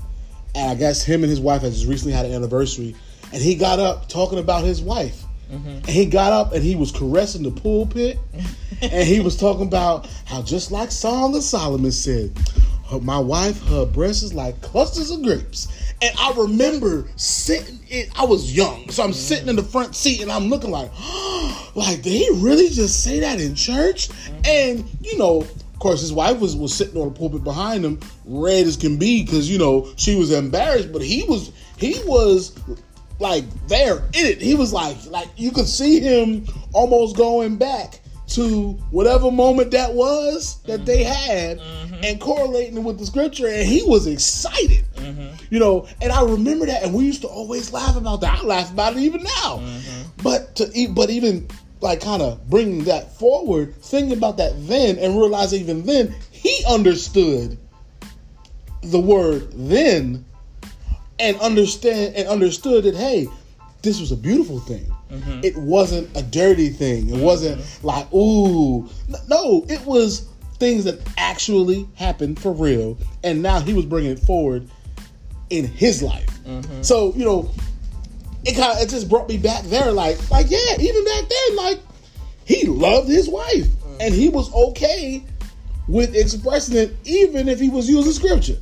and 0.56 0.72
I 0.72 0.76
guess 0.76 1.04
him 1.04 1.24
and 1.24 1.30
his 1.30 1.40
wife 1.40 1.62
had 1.62 1.74
just 1.74 1.88
recently 1.88 2.14
had 2.14 2.26
an 2.26 2.34
anniversary, 2.34 2.96
and 3.32 3.42
he 3.42 3.56
got 3.56 3.80
up 3.80 4.10
talking 4.10 4.40
about 4.40 4.64
his 4.64 4.82
wife. 4.82 5.24
And 5.50 5.86
he 5.86 6.06
got 6.06 6.34
up 6.34 6.52
and 6.52 6.62
he 6.62 6.76
was 6.76 6.92
caressing 6.92 7.44
the 7.44 7.52
pulpit, 7.52 8.20
and 8.82 9.08
he 9.08 9.20
was 9.20 9.38
talking 9.38 9.66
about 9.66 10.08
how 10.26 10.42
just 10.42 10.72
like 10.72 10.92
Song 10.92 11.36
of 11.36 11.44
Solomon 11.44 11.92
said, 11.92 12.38
my 13.02 13.20
wife, 13.20 13.62
her 13.68 13.86
breasts 13.86 14.24
is 14.24 14.34
like 14.34 14.62
clusters 14.62 15.12
of 15.12 15.22
grapes. 15.24 15.68
And 16.02 16.16
I 16.20 16.32
remember 16.38 17.08
sitting 17.16 17.80
in, 17.90 18.08
I 18.16 18.26
was 18.26 18.56
young, 18.56 18.90
so 18.90 19.04
I'm 19.04 19.14
sitting 19.14 19.48
in 19.48 19.56
the 19.56 19.64
front 19.64 19.96
seat 19.96 20.22
and 20.22 20.32
I'm 20.32 20.48
looking 20.48 20.70
like, 20.70 20.92
like, 21.76 22.02
did 22.04 22.14
he 22.14 22.30
really 22.36 22.70
just 22.70 23.04
say 23.04 23.20
that 23.22 23.40
in 23.42 23.56
church? 23.56 24.10
And, 24.46 24.86
you 25.02 25.18
know, 25.18 25.42
of 25.42 25.80
course, 25.80 26.02
his 26.02 26.14
wife 26.14 26.40
was, 26.40 26.56
was 26.56 26.74
sitting 26.74 27.02
on 27.02 27.14
the 27.14 27.20
pulpit 27.20 27.44
behind 27.44 27.84
him, 27.84 28.00
red 28.26 28.68
as 28.68 28.78
can 28.78 28.98
be, 28.98 29.24
because, 29.24 29.50
you 29.50 29.58
know, 29.58 29.92
she 29.96 30.16
was 30.16 30.32
embarrassed, 30.32 30.92
but 30.92 31.02
he 31.02 31.24
was, 31.24 31.52
he 31.78 32.00
was 32.06 32.58
like 33.20 33.44
there 33.68 33.98
in 34.14 34.26
it. 34.26 34.42
He 34.42 34.56
was 34.56 34.74
like, 34.74 34.98
like 35.08 35.30
you 35.36 35.52
could 35.52 35.68
see 35.68 36.00
him 36.00 36.46
almost 36.74 37.18
going 37.18 37.58
back 37.58 38.02
to 38.28 38.74
whatever 38.92 39.32
moment 39.32 39.72
that 39.72 39.94
was 39.94 40.62
that 40.64 40.86
they 40.86 41.04
mm-hmm. 41.04 41.32
had 41.32 41.60
mm-hmm. 41.60 42.04
and 42.04 42.20
correlating 42.20 42.78
it 42.78 42.84
with 42.84 43.00
the 43.00 43.06
scripture 43.06 43.48
and 43.48 43.68
he 43.68 43.84
was 43.84 44.08
excited. 44.08 44.86
Mm-hmm. 44.96 45.46
You 45.50 45.60
know 45.60 45.88
and 46.02 46.12
i 46.12 46.22
remember 46.22 46.66
that 46.66 46.84
and 46.84 46.94
we 46.94 47.06
used 47.06 47.22
to 47.22 47.28
always 47.28 47.72
laugh 47.72 47.96
about 47.96 48.22
that. 48.22 48.40
I 48.40 48.44
laugh 48.44 48.72
about 48.72 48.94
it 48.94 49.00
even 49.00 49.24
now. 49.24 49.64
But 50.24 50.56
to 50.58 50.90
but 50.94 51.10
even 51.10 51.48
like 51.80 52.02
kind 52.02 52.22
of 52.22 52.50
bringing 52.50 52.84
that 52.86 53.16
forward 53.18 53.76
thinking 53.82 54.18
about 54.18 54.38
that 54.38 54.52
then 54.68 54.98
and 54.98 55.18
realizing 55.18 55.62
even 55.62 55.86
then 55.86 56.14
he 56.32 56.64
understood 56.68 57.58
the 58.82 59.00
word 59.00 59.48
then 59.54 60.26
and 61.20 61.40
understand 61.40 62.16
and 62.16 62.28
understood 62.28 62.84
that 62.84 62.96
hey 62.96 63.28
this 63.84 64.00
was 64.00 64.12
a 64.12 64.18
beautiful 64.18 64.60
thing 64.60 64.92
Mm-hmm. 65.12 65.40
it 65.44 65.56
wasn't 65.58 66.16
a 66.18 66.22
dirty 66.22 66.70
thing. 66.70 67.10
It 67.10 67.22
wasn't 67.22 67.62
mm-hmm. 67.62 67.88
like 67.88 68.14
ooh. 68.14 68.90
No 69.28 69.66
it 69.70 69.82
was 69.86 70.28
things 70.60 70.84
that 70.86 71.00
actually 71.18 71.88
happened 71.96 72.40
for 72.40 72.52
real. 72.52 72.98
And 73.24 73.42
now 73.42 73.60
he 73.60 73.74
was 73.74 73.86
bringing 73.86 74.12
it 74.12 74.20
forward 74.20 74.68
in 75.50 75.66
his 75.66 76.02
life. 76.02 76.30
Mm-hmm. 76.44 76.82
So 76.82 77.14
you 77.16 77.26
know 77.26 77.50
it 78.46 78.56
kind 78.56 78.78
of 78.78 78.84
it 78.84 78.90
just 78.90 79.10
brought 79.10 79.30
me 79.30 79.38
back 79.38 79.64
there. 79.66 79.92
Like 79.92 80.30
like 80.30 80.50
yeah 80.50 80.76
even 80.80 81.06
back 81.06 81.24
then 81.30 81.56
like 81.56 81.80
he 82.46 82.66
loved 82.66 83.10
his 83.10 83.30
wife. 83.30 83.68
And 84.00 84.14
he 84.14 84.30
was 84.30 84.54
okay 84.54 85.24
with 85.88 86.16
expressing 86.16 86.78
it 86.78 86.96
even 87.06 87.50
if 87.50 87.60
he 87.60 87.70
was 87.70 87.90
using 87.90 88.12
scripture. 88.12 88.58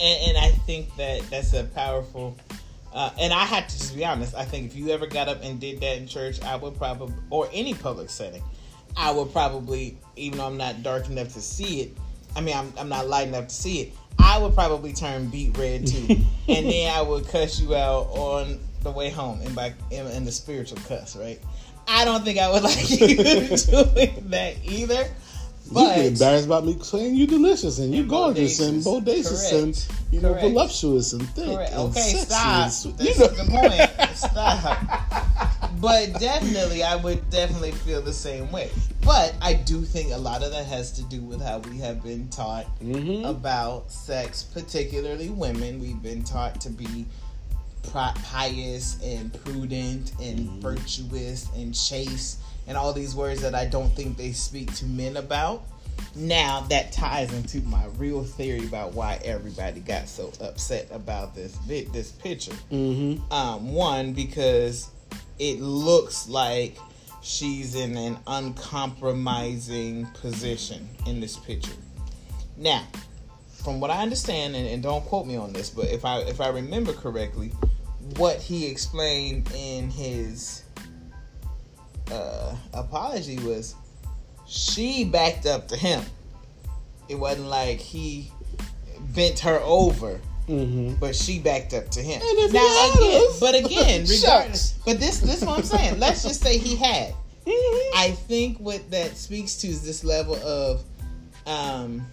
And, 0.00 0.28
and 0.28 0.38
I 0.38 0.48
think 0.50 0.94
that 0.96 1.22
that's 1.30 1.52
a 1.52 1.64
powerful. 1.64 2.36
Uh, 2.94 3.10
and 3.18 3.32
I 3.32 3.44
have 3.44 3.66
to 3.66 3.76
just 3.76 3.94
be 3.94 4.04
honest. 4.04 4.36
I 4.36 4.44
think 4.44 4.66
if 4.66 4.76
you 4.76 4.90
ever 4.90 5.06
got 5.06 5.28
up 5.28 5.42
and 5.42 5.60
did 5.60 5.80
that 5.80 5.98
in 5.98 6.06
church, 6.06 6.40
I 6.42 6.54
would 6.54 6.76
probably, 6.76 7.14
or 7.28 7.48
any 7.52 7.74
public 7.74 8.08
setting, 8.08 8.42
I 8.96 9.10
would 9.10 9.32
probably, 9.32 9.98
even 10.14 10.38
though 10.38 10.46
I'm 10.46 10.56
not 10.56 10.84
dark 10.84 11.08
enough 11.08 11.32
to 11.34 11.40
see 11.40 11.80
it. 11.80 11.96
I 12.36 12.40
mean, 12.40 12.56
I'm, 12.56 12.72
I'm 12.78 12.88
not 12.88 13.08
light 13.08 13.26
enough 13.26 13.48
to 13.48 13.54
see 13.54 13.80
it. 13.80 13.92
I 14.18 14.38
would 14.38 14.54
probably 14.54 14.92
turn 14.92 15.26
beet 15.26 15.58
red 15.58 15.88
too, 15.88 16.06
and 16.48 16.66
then 16.66 16.92
I 16.94 17.02
would 17.02 17.26
cuss 17.26 17.60
you 17.60 17.74
out 17.74 18.06
on 18.10 18.60
the 18.82 18.92
way 18.92 19.10
home, 19.10 19.40
and 19.42 19.54
by 19.56 19.74
in, 19.90 20.06
in 20.06 20.24
the 20.24 20.30
spiritual 20.30 20.78
cuss, 20.86 21.16
right? 21.16 21.40
I 21.88 22.04
don't 22.04 22.24
think 22.24 22.38
I 22.38 22.50
would 22.50 22.62
like 22.62 22.90
you 22.90 23.16
doing 23.16 24.30
that 24.30 24.54
either. 24.62 25.04
You 25.66 25.72
get 25.72 25.96
But 25.96 25.98
embarrassed 26.06 26.46
about 26.46 26.64
me 26.66 26.78
saying 26.82 27.14
you're 27.14 27.26
delicious 27.26 27.78
and 27.78 27.92
you 27.94 28.00
And 28.02 28.10
gorgeous 28.10 28.60
and 28.60 28.82
bodacious. 28.82 29.50
bodacious 29.52 29.62
and 29.62 29.86
you 30.12 30.20
know 30.20 30.30
Correct. 30.34 30.46
voluptuous 30.46 31.12
and 31.14 31.28
thick 31.30 31.46
Correct. 31.46 31.72
and 31.72 31.80
Okay, 31.80 32.00
sexy 32.00 32.24
stop. 32.26 32.98
and 32.98 33.08
You 33.08 33.18
know- 33.18 33.26
the 33.28 33.50
point. 33.50 33.90
Stop. 34.16 35.80
But 35.80 36.18
definitely, 36.20 36.82
I 36.84 36.94
would 36.96 37.28
definitely 37.30 37.72
feel 37.72 38.00
the 38.00 38.12
same 38.12 38.50
way. 38.52 38.70
But 39.04 39.34
I 39.42 39.54
do 39.54 39.82
think 39.82 40.12
a 40.12 40.16
lot 40.16 40.42
of 40.44 40.52
that 40.52 40.66
has 40.66 40.92
to 40.92 41.02
do 41.02 41.20
with 41.20 41.42
how 41.42 41.58
we 41.58 41.78
have 41.78 42.02
been 42.02 42.28
taught 42.28 42.66
Mhm. 42.80 43.28
about 43.28 43.90
sex, 43.90 44.44
particularly 44.44 45.28
women. 45.30 45.80
We've 45.80 46.00
been 46.00 46.22
taught 46.22 46.60
to 46.62 46.70
be 46.70 47.06
pious 47.92 49.00
and 49.02 49.32
prudent 49.44 50.12
and 50.20 50.40
mm-hmm. 50.40 50.60
virtuous 50.60 51.48
and 51.56 51.74
chaste 51.74 52.40
and 52.66 52.76
all 52.76 52.92
these 52.92 53.14
words 53.14 53.40
that 53.42 53.54
I 53.54 53.66
don't 53.66 53.94
think 53.94 54.16
they 54.16 54.32
speak 54.32 54.74
to 54.76 54.86
men 54.86 55.16
about. 55.16 55.64
Now 56.16 56.60
that 56.70 56.92
ties 56.92 57.32
into 57.32 57.60
my 57.66 57.84
real 57.96 58.24
theory 58.24 58.64
about 58.64 58.94
why 58.94 59.20
everybody 59.24 59.80
got 59.80 60.08
so 60.08 60.32
upset 60.40 60.88
about 60.90 61.34
this 61.34 61.56
this 61.66 62.12
picture. 62.12 62.54
Mm-hmm. 62.70 63.32
Um, 63.32 63.72
one 63.72 64.12
because 64.12 64.90
it 65.38 65.60
looks 65.60 66.28
like 66.28 66.78
she's 67.22 67.74
in 67.74 67.96
an 67.96 68.18
uncompromising 68.26 70.06
position 70.20 70.88
in 71.06 71.20
this 71.20 71.36
picture. 71.36 71.72
Now, 72.56 72.86
from 73.64 73.80
what 73.80 73.90
I 73.90 74.02
understand, 74.02 74.54
and, 74.54 74.68
and, 74.68 74.82
don't 74.82 75.04
quote 75.06 75.26
me 75.26 75.36
on 75.36 75.52
this, 75.52 75.70
but 75.70 75.86
if 75.86 76.04
I 76.04 76.18
if 76.18 76.40
I 76.40 76.48
remember 76.48 76.92
correctly, 76.92 77.52
what 78.16 78.40
he 78.40 78.66
explained 78.66 79.50
in 79.54 79.90
his 79.90 80.64
uh, 82.10 82.54
apology 82.72 83.38
was 83.38 83.74
she 84.46 85.04
backed 85.04 85.46
up 85.46 85.68
to 85.68 85.76
him. 85.76 86.02
It 87.08 87.16
wasn't 87.16 87.48
like 87.48 87.78
he 87.78 88.30
bent 89.14 89.38
her 89.40 89.58
over. 89.60 90.20
Mm-hmm. 90.48 90.96
But 90.96 91.16
she 91.16 91.38
backed 91.38 91.72
up 91.72 91.88
to 91.92 92.02
him. 92.02 92.20
Now 92.52 92.92
again, 92.92 93.26
but 93.40 93.54
again, 93.54 94.04
regardless. 94.08 94.78
but 94.84 95.00
this 95.00 95.20
this 95.20 95.40
is 95.40 95.44
what 95.46 95.58
I'm 95.58 95.64
saying. 95.64 95.98
Let's 95.98 96.22
just 96.22 96.42
say 96.42 96.58
he 96.58 96.76
had. 96.76 97.14
Mm-hmm. 97.46 97.98
I 97.98 98.10
think 98.10 98.58
what 98.58 98.90
that 98.90 99.16
speaks 99.16 99.56
to 99.56 99.68
is 99.68 99.82
this 99.82 100.04
level 100.04 100.36
of 100.36 100.82
um, 101.46 102.06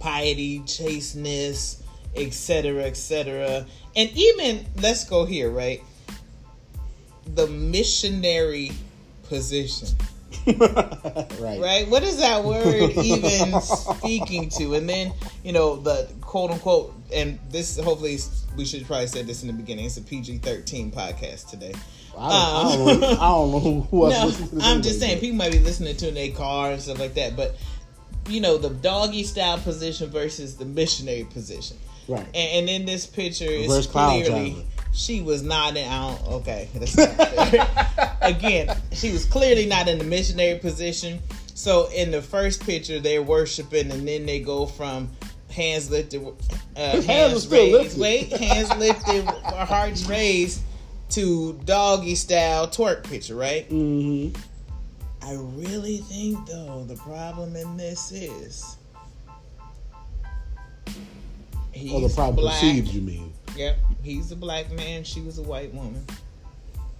piety, 0.00 0.62
chasteness, 0.66 1.82
etc., 2.16 2.84
etc. 2.84 3.66
And 3.94 4.10
even 4.10 4.66
let's 4.80 5.04
go 5.04 5.24
here, 5.24 5.50
right? 5.50 5.82
The 7.34 7.46
missionary 7.46 8.72
position. 9.28 9.88
right. 10.46 11.60
Right? 11.60 11.86
What 11.88 12.02
is 12.02 12.18
that 12.18 12.44
word 12.44 12.92
even 12.98 13.60
speaking 13.60 14.48
to? 14.50 14.74
And 14.74 14.88
then, 14.88 15.12
you 15.42 15.52
know, 15.52 15.76
the 15.76 16.08
quote 16.20 16.50
unquote, 16.50 16.94
and 17.12 17.38
this 17.50 17.78
hopefully 17.78 18.18
we 18.56 18.64
should 18.64 18.86
probably 18.86 19.06
say 19.06 19.22
this 19.22 19.42
in 19.42 19.48
the 19.48 19.54
beginning. 19.54 19.86
It's 19.86 19.96
a 19.96 20.02
PG 20.02 20.38
13 20.38 20.92
podcast 20.92 21.48
today. 21.50 21.74
I 22.18 22.28
don't, 22.28 22.32
um, 22.32 22.88
I 22.88 22.92
don't, 22.92 23.00
know, 23.00 23.06
I 23.06 23.28
don't 23.28 23.52
know 23.52 23.80
who 23.90 24.08
no, 24.08 24.32
I'm 24.62 24.82
just 24.82 25.00
saying, 25.00 25.20
people 25.20 25.36
might 25.36 25.52
be 25.52 25.58
listening 25.58 25.96
to 25.96 26.08
in 26.08 26.14
their 26.14 26.30
car 26.30 26.72
and 26.72 26.80
stuff 26.80 26.98
like 26.98 27.14
that, 27.14 27.36
but 27.36 27.56
you 28.28 28.40
know, 28.40 28.56
the 28.56 28.70
doggy 28.70 29.22
style 29.22 29.58
position 29.58 30.10
versus 30.10 30.56
the 30.56 30.64
missionary 30.64 31.24
position. 31.24 31.76
Right. 32.08 32.26
And, 32.34 32.34
and 32.34 32.68
in 32.68 32.86
this 32.86 33.06
picture, 33.06 33.46
it's 33.48 33.86
clearly 33.86 34.64
she 34.92 35.20
was 35.20 35.42
not 35.42 35.76
in. 35.76 35.88
I 35.88 36.10
don't, 36.10 36.26
okay, 36.34 36.68
not 36.74 38.16
again, 38.22 38.76
she 38.92 39.12
was 39.12 39.24
clearly 39.26 39.66
not 39.66 39.88
in 39.88 39.98
the 39.98 40.04
missionary 40.04 40.58
position. 40.58 41.20
So 41.54 41.88
in 41.90 42.10
the 42.10 42.22
first 42.22 42.64
picture, 42.64 42.98
they're 43.00 43.22
worshiping, 43.22 43.90
and 43.90 44.06
then 44.06 44.26
they 44.26 44.40
go 44.40 44.66
from 44.66 45.10
hands 45.50 45.90
lifted, 45.90 46.22
uh, 46.24 46.32
hands, 46.76 47.06
hands 47.06 47.48
raised, 47.48 47.72
lifted. 47.72 48.00
wait, 48.00 48.32
hands 48.32 48.74
lifted, 48.76 49.24
hearts 49.24 50.06
raised, 50.06 50.60
to 51.10 51.54
doggy 51.64 52.14
style 52.14 52.68
twerk 52.68 53.04
picture, 53.04 53.34
right? 53.34 53.68
Mm-hmm. 53.70 54.36
I 55.22 55.34
really 55.34 55.98
think 55.98 56.46
though 56.46 56.84
the 56.84 56.96
problem 56.96 57.56
in 57.56 57.76
this 57.76 58.12
is 58.12 58.75
he's 61.76 61.92
oh, 61.92 62.06
the 62.06 62.14
problem 62.14 62.36
black. 62.36 62.54
perceived. 62.54 62.88
You 62.88 63.02
mean? 63.02 63.32
Yep, 63.56 63.78
he's 64.02 64.32
a 64.32 64.36
black 64.36 64.70
man. 64.72 65.04
She 65.04 65.20
was 65.20 65.38
a 65.38 65.42
white 65.42 65.72
woman. 65.72 66.04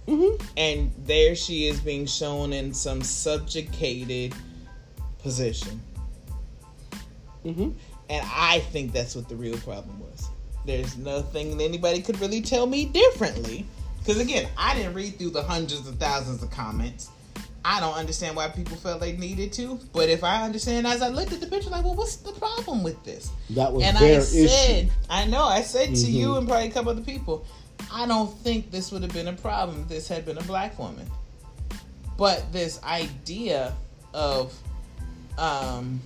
Mm-hmm. 0.07 0.43
And 0.55 0.91
there 1.05 1.35
she 1.35 1.67
is 1.67 1.79
being 1.81 2.05
shown 2.05 2.53
in 2.53 2.73
some 2.73 3.01
subjugated 3.01 4.33
position. 5.19 5.81
Mm-hmm. 7.45 7.71
And 8.09 8.27
I 8.33 8.59
think 8.71 8.93
that's 8.93 9.15
what 9.15 9.27
the 9.27 9.35
real 9.35 9.57
problem 9.57 9.99
was. 9.99 10.29
There's 10.65 10.97
nothing 10.97 11.59
anybody 11.61 12.01
could 12.01 12.19
really 12.21 12.41
tell 12.41 12.65
me 12.65 12.85
differently. 12.85 13.65
Because 13.99 14.21
again, 14.21 14.47
I 14.57 14.73
didn't 14.73 14.93
read 14.93 15.17
through 15.17 15.31
the 15.31 15.43
hundreds 15.43 15.87
of 15.87 15.97
thousands 15.97 16.41
of 16.41 16.49
comments. 16.49 17.09
I 17.69 17.81
don't 17.81 17.95
understand 17.95 18.37
why 18.37 18.47
people 18.47 18.77
felt 18.77 19.01
they 19.01 19.17
needed 19.17 19.51
to. 19.53 19.77
But 19.91 20.07
if 20.07 20.23
I 20.23 20.43
understand, 20.43 20.87
as 20.87 21.01
I 21.01 21.09
looked 21.09 21.33
at 21.33 21.41
the 21.41 21.47
picture, 21.47 21.69
like, 21.69 21.83
well, 21.83 21.95
what's 21.95 22.15
the 22.15 22.31
problem 22.31 22.81
with 22.81 23.03
this? 23.03 23.29
That 23.49 23.73
was 23.73 23.83
and 23.83 23.97
their 23.97 24.21
I 24.21 24.23
said, 24.23 24.85
issue. 24.85 24.91
I 25.09 25.25
know, 25.25 25.43
I 25.43 25.63
said 25.63 25.89
mm-hmm. 25.89 26.05
to 26.05 26.11
you 26.11 26.27
mm-hmm. 26.27 26.37
and 26.37 26.47
probably 26.47 26.67
a 26.67 26.71
couple 26.71 26.91
other 26.91 27.01
people, 27.01 27.45
I 27.91 28.07
don't 28.07 28.33
think 28.39 28.71
this 28.71 28.89
would 28.93 29.01
have 29.01 29.11
been 29.11 29.27
a 29.27 29.33
problem 29.33 29.81
if 29.81 29.89
this 29.89 30.07
had 30.07 30.25
been 30.25 30.37
a 30.37 30.43
black 30.43 30.79
woman. 30.79 31.11
But 32.17 32.53
this 32.53 32.81
idea 32.83 33.73
of 34.13 34.57
um, 35.37 35.99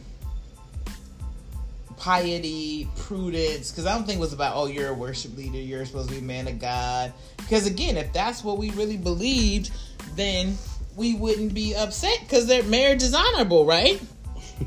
piety, 1.98 2.90
prudence, 2.98 3.70
because 3.70 3.86
I 3.86 3.94
don't 3.94 4.06
think 4.06 4.18
it 4.18 4.22
was 4.22 4.34
about, 4.34 4.56
oh, 4.56 4.66
you're 4.66 4.90
a 4.90 4.96
worship 4.96 5.38
leader, 5.38 5.60
you're 5.60 5.86
supposed 5.86 6.10
to 6.10 6.16
be 6.16 6.22
a 6.22 6.24
man 6.24 6.48
of 6.48 6.58
God. 6.58 7.14
Because 7.38 7.68
again, 7.68 7.98
if 7.98 8.12
that's 8.14 8.44
what 8.44 8.58
we 8.58 8.72
really 8.72 8.98
believed, 8.98 9.70
then 10.16 10.58
we 10.96 11.16
wouldn't 11.16 11.54
be 11.54 11.76
upset 11.76 12.20
because 12.22 12.48
their 12.48 12.64
marriage 12.64 13.04
is 13.04 13.14
honorable, 13.14 13.66
right? 13.66 14.02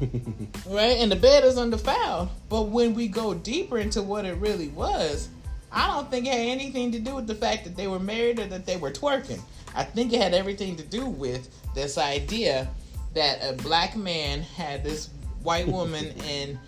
right? 0.66 0.96
And 0.98 1.10
the 1.10 1.16
bed 1.16 1.44
is 1.44 1.58
undefiled. 1.58 2.30
But 2.48 2.62
when 2.68 2.94
we 2.94 3.08
go 3.08 3.34
deeper 3.34 3.78
into 3.78 4.02
what 4.02 4.24
it 4.24 4.36
really 4.36 4.68
was, 4.68 5.28
I 5.70 5.88
don't 5.88 6.10
think 6.10 6.26
it 6.26 6.32
had 6.32 6.40
anything 6.40 6.92
to 6.92 7.00
do 7.00 7.16
with 7.16 7.26
the 7.26 7.34
fact 7.34 7.64
that 7.64 7.76
they 7.76 7.88
were 7.88 7.98
married 7.98 8.38
or 8.38 8.46
that 8.46 8.64
they 8.64 8.76
were 8.76 8.90
twerking. 8.90 9.40
I 9.74 9.84
think 9.84 10.12
it 10.12 10.20
had 10.20 10.34
everything 10.34 10.76
to 10.76 10.84
do 10.84 11.06
with 11.06 11.50
this 11.74 11.98
idea 11.98 12.68
that 13.14 13.38
a 13.42 13.54
black 13.54 13.96
man 13.96 14.42
had 14.42 14.84
this 14.84 15.10
white 15.42 15.66
woman 15.66 16.06
in 16.28 16.58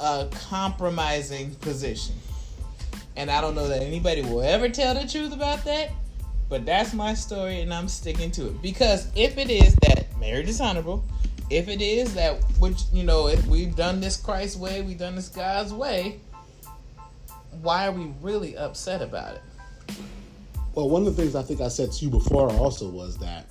a 0.00 0.28
compromising 0.48 1.54
position. 1.56 2.14
And 3.16 3.30
I 3.30 3.40
don't 3.40 3.54
know 3.54 3.68
that 3.68 3.82
anybody 3.82 4.22
will 4.22 4.42
ever 4.42 4.68
tell 4.68 4.94
the 4.94 5.06
truth 5.06 5.32
about 5.32 5.64
that. 5.64 5.90
But 6.48 6.64
that's 6.64 6.94
my 6.94 7.14
story, 7.14 7.60
and 7.60 7.74
I'm 7.74 7.88
sticking 7.88 8.30
to 8.32 8.48
it 8.48 8.62
because 8.62 9.08
if 9.16 9.36
it 9.36 9.50
is 9.50 9.74
that 9.82 10.06
marriage 10.18 10.48
is 10.48 10.60
honorable, 10.60 11.04
if 11.50 11.68
it 11.68 11.80
is 11.80 12.14
that 12.14 12.42
which 12.58 12.82
you 12.92 13.04
know, 13.04 13.28
if 13.28 13.44
we've 13.46 13.74
done 13.74 14.00
this 14.00 14.16
Christ 14.16 14.58
way, 14.58 14.82
we've 14.82 14.98
done 14.98 15.16
this 15.16 15.28
God's 15.28 15.72
way, 15.72 16.20
why 17.62 17.86
are 17.86 17.92
we 17.92 18.12
really 18.20 18.56
upset 18.56 19.02
about 19.02 19.34
it? 19.34 19.42
Well, 20.74 20.88
one 20.88 21.06
of 21.06 21.16
the 21.16 21.22
things 21.22 21.34
I 21.34 21.42
think 21.42 21.60
I 21.60 21.68
said 21.68 21.90
to 21.92 22.04
you 22.04 22.10
before 22.10 22.50
also 22.50 22.88
was 22.88 23.16
that 23.18 23.46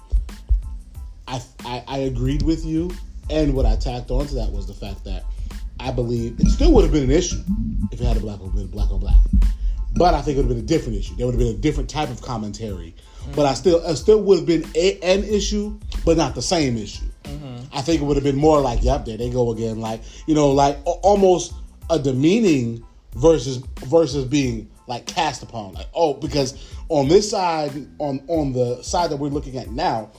I, 1.27 1.41
I, 1.65 1.83
I 1.87 1.97
agreed 1.99 2.43
with 2.43 2.63
you, 2.63 2.91
and 3.29 3.53
what 3.53 3.65
I 3.65 3.75
tacked 3.75 4.11
onto 4.11 4.35
that 4.35 4.51
was 4.51 4.67
the 4.67 4.73
fact 4.73 5.03
that 5.05 5.25
I 5.79 5.91
believe 5.91 6.39
it 6.39 6.47
still 6.47 6.71
would 6.73 6.83
have 6.83 6.93
been 6.93 7.03
an 7.03 7.11
issue 7.11 7.41
if 7.91 7.99
it 7.99 8.05
had 8.05 8.17
a 8.17 8.19
black 8.19 8.39
on 8.39 8.67
black 8.67 8.91
on 8.91 8.99
black. 8.99 9.17
But 9.95 10.13
I 10.13 10.21
think 10.21 10.37
it 10.37 10.41
would 10.41 10.49
have 10.49 10.57
been 10.57 10.65
a 10.65 10.67
different 10.67 10.97
issue. 10.97 11.15
There 11.15 11.25
would 11.25 11.35
have 11.35 11.39
been 11.39 11.55
a 11.55 11.57
different 11.57 11.89
type 11.89 12.09
of 12.09 12.21
commentary. 12.21 12.93
Mm-hmm. 13.21 13.31
But 13.33 13.45
I 13.45 13.53
still, 13.53 13.83
it 13.85 13.95
still 13.95 14.21
would 14.21 14.39
have 14.39 14.45
been 14.45 14.65
a, 14.75 14.99
an 15.01 15.23
issue, 15.23 15.79
but 16.03 16.17
not 16.17 16.35
the 16.35 16.41
same 16.41 16.77
issue. 16.77 17.05
Mm-hmm. 17.23 17.75
I 17.75 17.81
think 17.81 18.01
it 18.01 18.05
would 18.05 18.17
have 18.17 18.23
been 18.23 18.35
more 18.35 18.59
like, 18.59 18.83
yep, 18.83 19.05
there 19.05 19.17
they 19.17 19.29
go 19.29 19.51
again. 19.51 19.79
Like 19.79 20.01
you 20.27 20.35
know, 20.35 20.51
like 20.51 20.77
almost 20.85 21.53
a 21.89 21.97
demeaning 21.97 22.85
versus 23.15 23.57
versus 23.85 24.25
being 24.25 24.69
like 24.87 25.05
cast 25.05 25.43
upon. 25.43 25.73
Like 25.73 25.87
oh, 25.93 26.13
because 26.13 26.75
on 26.89 27.07
this 27.07 27.29
side, 27.29 27.71
on 27.99 28.21
on 28.27 28.53
the 28.53 28.81
side 28.83 29.09
that 29.11 29.17
we're 29.17 29.29
looking 29.29 29.57
at 29.57 29.71
now, 29.71 30.11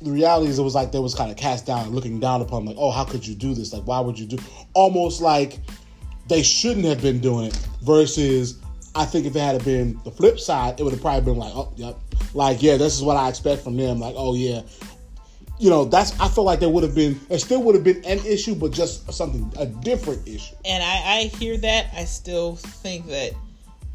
the 0.00 0.10
reality 0.10 0.50
is 0.50 0.58
it 0.58 0.62
was 0.62 0.74
like 0.74 0.92
they 0.92 0.98
was 0.98 1.14
kind 1.14 1.30
of 1.30 1.36
cast 1.36 1.66
down 1.66 1.86
and 1.86 1.94
looking 1.94 2.18
down 2.20 2.42
upon 2.42 2.64
like 2.64 2.76
oh 2.78 2.90
how 2.90 3.04
could 3.04 3.26
you 3.26 3.34
do 3.34 3.54
this 3.54 3.72
like 3.72 3.84
why 3.84 4.00
would 4.00 4.18
you 4.18 4.26
do 4.26 4.38
almost 4.74 5.20
like 5.20 5.60
they 6.28 6.42
shouldn't 6.42 6.84
have 6.84 7.00
been 7.00 7.20
doing 7.20 7.46
it 7.46 7.56
versus 7.82 8.61
I 8.94 9.04
think 9.04 9.26
if 9.26 9.34
it 9.34 9.40
had 9.40 9.64
been 9.64 10.00
the 10.04 10.10
flip 10.10 10.38
side, 10.38 10.78
it 10.78 10.82
would 10.82 10.92
have 10.92 11.00
probably 11.00 11.32
been 11.32 11.38
like, 11.38 11.52
oh, 11.54 11.72
yep, 11.76 11.96
like 12.34 12.62
yeah, 12.62 12.76
this 12.76 12.94
is 12.94 13.02
what 13.02 13.16
I 13.16 13.28
expect 13.28 13.62
from 13.62 13.76
them. 13.76 14.00
Like, 14.00 14.14
oh 14.16 14.34
yeah, 14.34 14.62
you 15.58 15.70
know, 15.70 15.84
that's 15.84 16.18
I 16.20 16.28
feel 16.28 16.44
like 16.44 16.60
there 16.60 16.68
would 16.68 16.82
have 16.82 16.94
been, 16.94 17.18
there 17.28 17.38
still 17.38 17.62
would 17.62 17.74
have 17.74 17.84
been 17.84 18.04
an 18.04 18.18
issue, 18.26 18.54
but 18.54 18.72
just 18.72 19.10
something 19.12 19.50
a 19.58 19.66
different 19.66 20.26
issue. 20.26 20.54
And 20.64 20.82
I, 20.82 21.18
I 21.18 21.22
hear 21.38 21.56
that. 21.58 21.86
I 21.96 22.04
still 22.04 22.56
think 22.56 23.06
that 23.06 23.32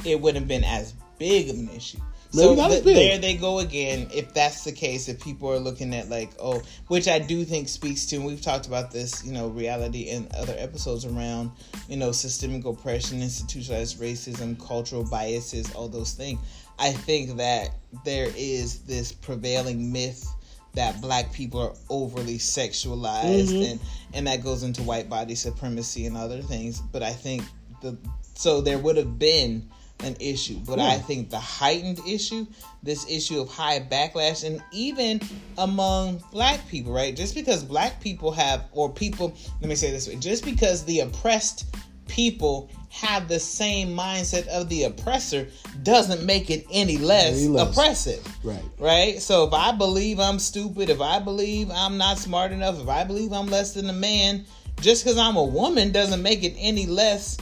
it 0.05 0.19
wouldn't 0.19 0.43
have 0.43 0.47
been 0.47 0.63
as 0.63 0.93
big 1.19 1.49
of 1.49 1.57
an 1.57 1.69
issue 1.69 1.99
so 2.31 2.55
th- 2.55 2.83
there 2.83 3.17
they 3.19 3.35
go 3.35 3.59
again. 3.59 4.09
If 4.13 4.33
that's 4.33 4.63
the 4.63 4.71
case, 4.71 5.07
if 5.07 5.21
people 5.21 5.51
are 5.51 5.59
looking 5.59 5.93
at 5.93 6.09
like, 6.09 6.31
oh, 6.39 6.61
which 6.87 7.07
I 7.07 7.19
do 7.19 7.43
think 7.43 7.69
speaks 7.69 8.05
to, 8.07 8.17
and 8.17 8.25
we've 8.25 8.41
talked 8.41 8.67
about 8.67 8.91
this, 8.91 9.25
you 9.25 9.31
know, 9.31 9.47
reality 9.47 10.09
in 10.09 10.27
other 10.37 10.55
episodes 10.57 11.05
around, 11.05 11.51
you 11.87 11.97
know, 11.97 12.11
systemic 12.11 12.65
oppression, 12.65 13.21
institutionalized 13.21 13.99
racism, 13.99 14.59
cultural 14.65 15.03
biases, 15.03 15.71
all 15.73 15.87
those 15.87 16.13
things. 16.13 16.39
I 16.79 16.91
think 16.91 17.37
that 17.37 17.69
there 18.05 18.29
is 18.35 18.81
this 18.81 19.11
prevailing 19.11 19.91
myth 19.91 20.27
that 20.73 21.01
black 21.01 21.33
people 21.33 21.59
are 21.59 21.73
overly 21.89 22.37
sexualized, 22.37 23.47
mm-hmm. 23.49 23.71
and 23.71 23.79
and 24.13 24.27
that 24.27 24.43
goes 24.43 24.63
into 24.63 24.83
white 24.83 25.09
body 25.09 25.33
supremacy 25.33 26.05
and 26.05 26.15
other 26.15 26.41
things. 26.41 26.79
But 26.79 27.03
I 27.03 27.11
think 27.11 27.43
the 27.81 27.97
so 28.35 28.61
there 28.61 28.77
would 28.77 28.97
have 28.97 29.17
been 29.17 29.69
an 30.03 30.15
issue. 30.19 30.59
But 30.65 30.79
I 30.79 30.97
think 30.99 31.29
the 31.29 31.39
heightened 31.39 31.99
issue, 32.07 32.45
this 32.83 33.09
issue 33.09 33.39
of 33.41 33.49
high 33.49 33.79
backlash, 33.79 34.43
and 34.45 34.61
even 34.71 35.19
among 35.57 36.21
black 36.31 36.67
people, 36.67 36.93
right? 36.93 37.15
Just 37.15 37.33
because 37.35 37.63
black 37.63 37.99
people 38.01 38.31
have, 38.31 38.65
or 38.71 38.89
people, 38.91 39.35
let 39.61 39.69
me 39.69 39.75
say 39.75 39.91
this 39.91 40.07
way, 40.07 40.15
just 40.15 40.45
because 40.45 40.85
the 40.85 40.99
oppressed 41.01 41.65
people 42.07 42.69
have 42.89 43.27
the 43.27 43.39
same 43.39 43.89
mindset 43.89 44.47
of 44.47 44.69
the 44.69 44.83
oppressor 44.83 45.47
doesn't 45.83 46.25
make 46.25 46.49
it 46.49 46.65
any 46.71 46.97
less, 46.97 47.37
Any 47.37 47.47
less. 47.49 47.69
oppressive. 47.69 48.45
Right. 48.45 48.63
Right? 48.79 49.21
So 49.21 49.45
if 49.45 49.53
I 49.53 49.71
believe 49.73 50.19
I'm 50.19 50.39
stupid, 50.39 50.89
if 50.89 51.01
I 51.01 51.19
believe 51.19 51.69
I'm 51.69 51.97
not 51.97 52.17
smart 52.17 52.51
enough, 52.51 52.79
if 52.79 52.87
I 52.87 53.03
believe 53.03 53.33
I'm 53.33 53.47
less 53.47 53.73
than 53.73 53.89
a 53.89 53.93
man, 53.93 54.45
just 54.79 55.03
because 55.03 55.17
I'm 55.17 55.35
a 55.35 55.43
woman 55.43 55.91
doesn't 55.91 56.21
make 56.21 56.43
it 56.43 56.55
any 56.57 56.85
less 56.85 57.37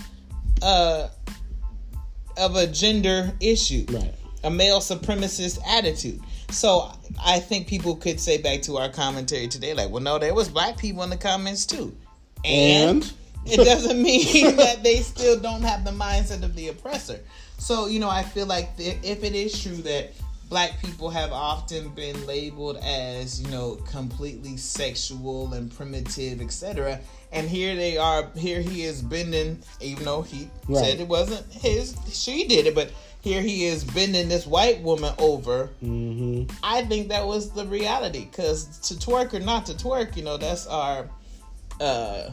uh, 0.62 1.10
of 2.38 2.56
a 2.56 2.68
gender 2.68 3.34
issue, 3.40 3.86
Right. 3.90 4.14
a 4.44 4.50
male 4.50 4.80
supremacist 4.80 5.60
attitude. 5.68 6.22
So 6.52 6.92
I 7.24 7.40
think 7.40 7.68
people 7.68 7.96
could 7.96 8.20
say 8.20 8.38
back 8.42 8.62
to 8.64 8.78
our 8.78 8.90
commentary 8.90 9.48
today, 9.48 9.74
like, 9.74 9.90
well, 9.90 10.02
no, 10.04 10.20
there 10.20 10.34
was 10.34 10.48
black 10.50 10.78
people 10.78 11.04
in 11.04 11.10
the 11.10 11.18
comments 11.18 11.66
too, 11.66 11.96
And 12.44 13.12
it 13.46 13.58
doesn't 13.58 14.02
mean 14.02 14.56
that 14.58 14.84
they 14.84 14.98
still 14.98 15.40
don't 15.40 15.64
have 15.64 15.84
the 15.84 15.92
mindset 15.92 16.44
of 16.44 16.56
the 16.56 16.68
oppressor. 16.70 17.20
So, 17.58 17.88
you 17.88 18.00
know, 18.00 18.10
I 18.10 18.24
feel 18.24 18.46
like 18.46 18.72
if 18.78 19.24
it 19.24 19.34
is 19.34 19.62
true 19.62 19.78
that 19.78 20.14
black 20.50 20.80
people 20.82 21.10
have 21.10 21.32
often 21.32 21.90
been 21.90 22.26
labeled 22.28 22.78
as, 22.78 23.42
you 23.42 23.48
know, 23.50 23.76
completely 23.90 24.58
sexual 24.58 25.54
and 25.54 25.76
primitive, 25.76 26.42
etc., 26.42 27.00
and 27.32 27.50
here 27.50 27.76
they 27.76 27.98
are, 27.98 28.30
here 28.38 28.62
he 28.62 28.84
is 28.84 29.02
bending, 29.02 29.62
even 29.82 30.06
though 30.06 30.22
he 30.22 30.50
Right. 30.70 30.86
said 30.86 31.00
it 31.02 31.08
wasn't 31.08 31.46
his, 31.52 31.96
she 32.12 32.48
did 32.48 32.66
it, 32.68 32.76
but 32.76 32.92
here 33.22 33.42
he 33.42 33.66
is 33.66 33.84
bending 33.84 34.30
this 34.30 34.46
white 34.48 34.82
woman 34.84 35.14
over. 35.18 35.72
Mhm. 35.84 36.50
I 36.64 36.84
think 36.86 37.10
that 37.10 37.26
was 37.28 37.50
the 37.50 37.66
reality 37.66 38.26
because 38.26 38.66
to 38.88 38.94
twerk 38.94 39.34
or 39.34 39.40
not 39.40 39.66
to 39.66 39.74
twerk, 39.74 40.16
you 40.16 40.24
know, 40.24 40.38
that's 40.38 40.68
our 40.68 41.10
uh, 41.82 42.30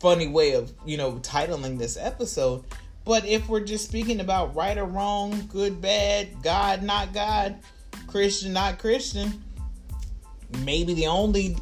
funny 0.00 0.26
way 0.28 0.52
of 0.52 0.70
you 0.84 0.98
know 0.98 1.12
titling 1.22 1.78
this 1.78 1.96
episode. 1.96 2.62
But 3.04 3.26
if 3.26 3.48
we're 3.48 3.64
just 3.64 3.84
speaking 3.84 4.20
about 4.20 4.54
right 4.56 4.76
or 4.78 4.84
wrong, 4.84 5.48
good, 5.52 5.80
bad, 5.80 6.42
God, 6.42 6.82
not 6.82 7.12
God, 7.12 7.56
Christian, 8.06 8.52
not 8.52 8.78
Christian, 8.78 9.42
maybe 10.64 10.94
the 10.94 11.06
only 11.06 11.56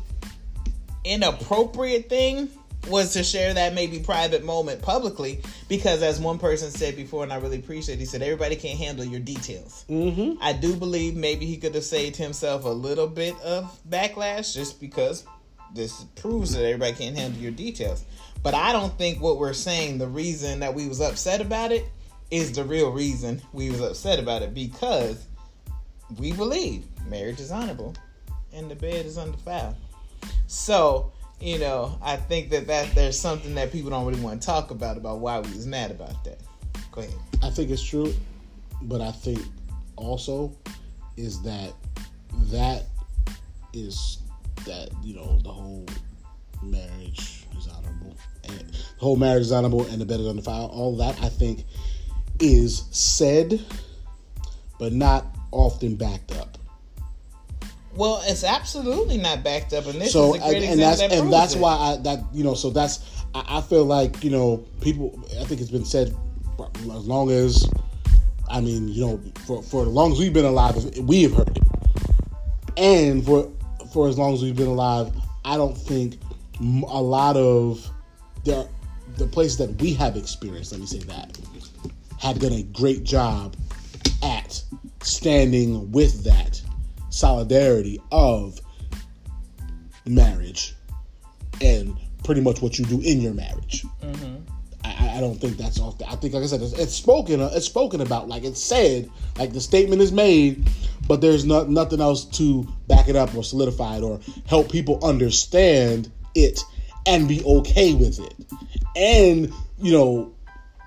inappropriate 1.04 2.08
thing 2.08 2.48
was 2.88 3.12
to 3.12 3.22
share 3.22 3.54
that 3.54 3.74
maybe 3.74 4.00
private 4.00 4.44
moment 4.44 4.82
publicly 4.82 5.40
because 5.68 6.02
as 6.02 6.18
one 6.18 6.38
person 6.38 6.70
said 6.70 6.96
before 6.96 7.22
and 7.22 7.32
I 7.32 7.36
really 7.36 7.58
appreciate 7.58 7.94
it, 7.96 7.98
he 8.00 8.04
said 8.06 8.22
everybody 8.22 8.56
can't 8.56 8.78
handle 8.78 9.04
your 9.04 9.20
details. 9.20 9.84
Mhm. 9.88 10.36
I 10.40 10.52
do 10.52 10.74
believe 10.74 11.14
maybe 11.14 11.46
he 11.46 11.56
could 11.56 11.74
have 11.74 11.84
saved 11.84 12.16
himself 12.16 12.64
a 12.64 12.68
little 12.68 13.06
bit 13.06 13.38
of 13.40 13.78
backlash 13.88 14.54
just 14.54 14.80
because 14.80 15.24
this 15.74 16.04
proves 16.16 16.52
that 16.52 16.64
everybody 16.64 16.92
can't 16.92 17.16
handle 17.16 17.40
your 17.40 17.52
details. 17.52 18.04
But 18.42 18.54
I 18.54 18.72
don't 18.72 18.96
think 18.98 19.20
what 19.20 19.38
we're 19.38 19.52
saying, 19.52 19.98
the 19.98 20.08
reason 20.08 20.60
that 20.60 20.74
we 20.74 20.88
was 20.88 21.00
upset 21.00 21.40
about 21.40 21.72
it, 21.72 21.84
is 22.30 22.52
the 22.52 22.64
real 22.64 22.90
reason 22.90 23.42
we 23.52 23.70
was 23.70 23.80
upset 23.80 24.18
about 24.18 24.40
it 24.40 24.54
because 24.54 25.26
we 26.18 26.32
believe 26.32 26.84
marriage 27.06 27.40
is 27.40 27.50
honorable 27.50 27.94
and 28.54 28.70
the 28.70 28.74
bed 28.74 29.04
is 29.04 29.18
undefiled. 29.18 29.74
So, 30.46 31.12
you 31.40 31.58
know, 31.58 31.98
I 32.02 32.16
think 32.16 32.50
that, 32.50 32.66
that 32.68 32.94
there's 32.94 33.18
something 33.18 33.54
that 33.56 33.70
people 33.70 33.90
don't 33.90 34.06
really 34.06 34.20
want 34.20 34.40
to 34.40 34.46
talk 34.46 34.70
about 34.70 34.96
about 34.96 35.18
why 35.18 35.40
we 35.40 35.50
was 35.50 35.66
mad 35.66 35.90
about 35.90 36.24
that. 36.24 36.40
Go 36.90 37.02
ahead. 37.02 37.14
I 37.42 37.50
think 37.50 37.70
it's 37.70 37.82
true, 37.82 38.14
but 38.82 39.00
I 39.00 39.12
think 39.12 39.40
also 39.96 40.56
is 41.16 41.42
that 41.42 41.72
that 42.50 42.84
is 43.74 44.18
that 44.64 44.90
you 45.02 45.14
know 45.14 45.38
the 45.42 45.50
whole 45.50 45.86
marriage 46.62 47.41
is 47.58 47.68
honorable 47.68 48.16
and 48.44 48.58
the 48.58 48.98
whole 48.98 49.16
marriage 49.16 49.42
is 49.42 49.52
honorable 49.52 49.86
and 49.86 50.00
the 50.00 50.04
bed 50.04 50.20
is 50.20 50.26
undefiled. 50.26 50.70
All 50.70 50.96
that 50.96 51.20
I 51.22 51.28
think 51.28 51.64
is 52.40 52.84
said, 52.90 53.64
but 54.78 54.92
not 54.92 55.26
often 55.50 55.96
backed 55.96 56.32
up. 56.36 56.58
Well, 57.94 58.22
it's 58.24 58.42
absolutely 58.42 59.18
not 59.18 59.44
backed 59.44 59.74
up, 59.74 59.86
and 59.86 60.00
this 60.00 60.12
so 60.12 60.34
is 60.34 60.42
a 60.42 60.48
great 60.48 60.62
and, 60.62 60.64
and 60.64 60.80
example 60.80 60.80
that's 60.80 61.00
that 61.00 61.12
and 61.12 61.32
that's 61.32 61.54
it. 61.54 61.60
why 61.60 61.74
I 61.74 61.96
that 62.02 62.24
you 62.32 62.42
know 62.42 62.54
so 62.54 62.70
that's 62.70 63.22
I, 63.34 63.58
I 63.58 63.60
feel 63.60 63.84
like 63.84 64.24
you 64.24 64.30
know 64.30 64.64
people 64.80 65.18
I 65.38 65.44
think 65.44 65.60
it's 65.60 65.70
been 65.70 65.84
said 65.84 66.16
as 66.58 67.06
long 67.06 67.30
as 67.30 67.68
I 68.48 68.60
mean 68.60 68.88
you 68.88 69.06
know 69.06 69.20
for 69.46 69.62
for 69.62 69.82
as 69.82 69.88
long 69.88 70.12
as 70.12 70.18
we've 70.18 70.32
been 70.32 70.46
alive 70.46 70.76
we 71.00 71.22
have 71.24 71.34
heard 71.34 71.56
it 71.56 71.62
and 72.78 73.24
for 73.24 73.50
for 73.92 74.08
as 74.08 74.16
long 74.16 74.32
as 74.32 74.42
we've 74.42 74.56
been 74.56 74.68
alive 74.68 75.12
I 75.44 75.56
don't 75.56 75.76
think 75.76 76.18
a 76.60 77.02
lot 77.02 77.36
of 77.36 77.88
the 78.44 78.68
the 79.16 79.26
places 79.26 79.58
that 79.58 79.70
we 79.80 79.92
have 79.92 80.16
experienced 80.16 80.72
let 80.72 80.80
me 80.80 80.86
say 80.86 80.98
that 81.00 81.38
have 82.18 82.38
done 82.38 82.52
a 82.52 82.62
great 82.62 83.04
job 83.04 83.56
at 84.22 84.62
standing 85.02 85.90
with 85.90 86.24
that 86.24 86.62
solidarity 87.10 88.00
of 88.10 88.60
marriage 90.06 90.74
and 91.60 91.96
pretty 92.24 92.40
much 92.40 92.62
what 92.62 92.78
you 92.78 92.84
do 92.84 93.00
in 93.00 93.20
your 93.20 93.34
marriage. 93.34 93.84
Mm-hmm. 94.02 94.36
I, 94.84 95.16
I 95.16 95.20
don't 95.20 95.40
think 95.40 95.56
that's 95.56 95.80
off. 95.80 95.98
The, 95.98 96.08
I 96.08 96.16
think, 96.16 96.34
like 96.34 96.42
I 96.42 96.46
said, 96.46 96.62
it's, 96.62 96.72
it's 96.72 96.94
spoken. 96.94 97.40
Uh, 97.40 97.50
it's 97.52 97.66
spoken 97.66 98.00
about. 98.00 98.28
Like 98.28 98.44
it's 98.44 98.62
said. 98.62 99.10
Like 99.38 99.52
the 99.52 99.60
statement 99.60 100.02
is 100.02 100.12
made, 100.12 100.68
but 101.06 101.20
there's 101.20 101.44
not 101.44 101.68
nothing 101.68 102.00
else 102.00 102.24
to 102.36 102.66
back 102.88 103.08
it 103.08 103.16
up 103.16 103.34
or 103.34 103.44
solidify 103.44 103.98
it 103.98 104.02
or 104.02 104.20
help 104.46 104.70
people 104.70 104.98
understand 105.04 106.10
it 106.34 106.60
and 107.06 107.28
be 107.28 107.42
okay 107.44 107.94
with 107.94 108.20
it, 108.20 108.34
and 108.96 109.52
you 109.78 109.92
know, 109.92 110.34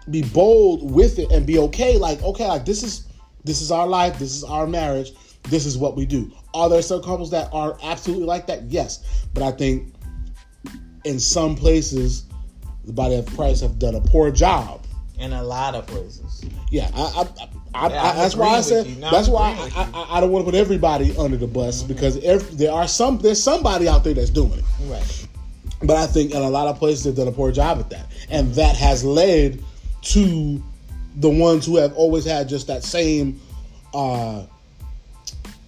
be 0.09 0.21
bold 0.21 0.91
with 0.91 1.19
it 1.19 1.31
and 1.31 1.45
be 1.45 1.57
okay. 1.59 1.97
Like 1.97 2.21
okay, 2.23 2.47
like 2.47 2.65
this 2.65 2.83
is 2.83 3.07
this 3.43 3.61
is 3.61 3.71
our 3.71 3.87
life. 3.87 4.19
This 4.19 4.35
is 4.35 4.43
our 4.43 4.67
marriage. 4.67 5.11
This 5.43 5.65
is 5.65 5.77
what 5.77 5.95
we 5.95 6.05
do. 6.05 6.31
Are 6.53 6.69
there 6.69 6.81
some 6.81 7.03
couples 7.03 7.29
that 7.31 7.49
are 7.53 7.77
absolutely 7.83 8.25
like 8.25 8.47
that? 8.47 8.63
Yes, 8.63 9.25
but 9.33 9.43
I 9.43 9.51
think 9.51 9.93
in 11.03 11.19
some 11.19 11.55
places 11.55 12.25
the 12.85 12.93
body 12.93 13.15
of 13.15 13.25
Christ 13.35 13.61
have 13.61 13.79
done 13.79 13.95
a 13.95 14.01
poor 14.01 14.31
job. 14.31 14.85
in 15.19 15.33
a 15.33 15.43
lot 15.43 15.75
of 15.75 15.87
places. 15.87 16.43
Yeah, 16.71 16.89
I, 16.93 17.01
I, 17.01 17.21
I, 17.73 17.89
Yeah, 17.89 18.03
I, 18.03 18.15
that's 18.15 18.35
why 18.35 18.57
I 18.57 18.61
said. 18.61 18.85
That's 19.01 19.27
why 19.27 19.51
I. 19.51 19.69
Mm-hmm. 19.69 20.19
Don't 20.21 20.31
want 20.31 20.45
to 20.45 20.51
put 20.51 20.57
everybody 20.57 21.15
under 21.17 21.37
the 21.37 21.47
bus 21.47 21.83
because 21.83 22.17
if 22.17 22.51
there 22.51 22.71
are 22.71 22.87
some 22.87 23.17
there's 23.19 23.41
somebody 23.41 23.87
out 23.87 24.03
there 24.03 24.13
that's 24.13 24.29
doing 24.29 24.53
it. 24.53 24.65
Right. 24.81 25.27
But 25.81 25.97
I 25.97 26.07
think 26.07 26.31
in 26.31 26.41
a 26.41 26.49
lot 26.49 26.67
of 26.67 26.77
places 26.77 27.03
they've 27.03 27.15
done 27.15 27.27
a 27.27 27.31
poor 27.31 27.51
job 27.51 27.79
at 27.79 27.89
that, 27.89 28.07
and 28.29 28.53
that 28.55 28.75
has 28.75 29.03
led 29.03 29.61
to 30.03 30.63
the 31.17 31.29
ones 31.29 31.65
who 31.65 31.77
have 31.77 31.93
always 31.95 32.25
had 32.25 32.49
just 32.49 32.67
that 32.67 32.83
same 32.83 33.39
uh, 33.93 34.45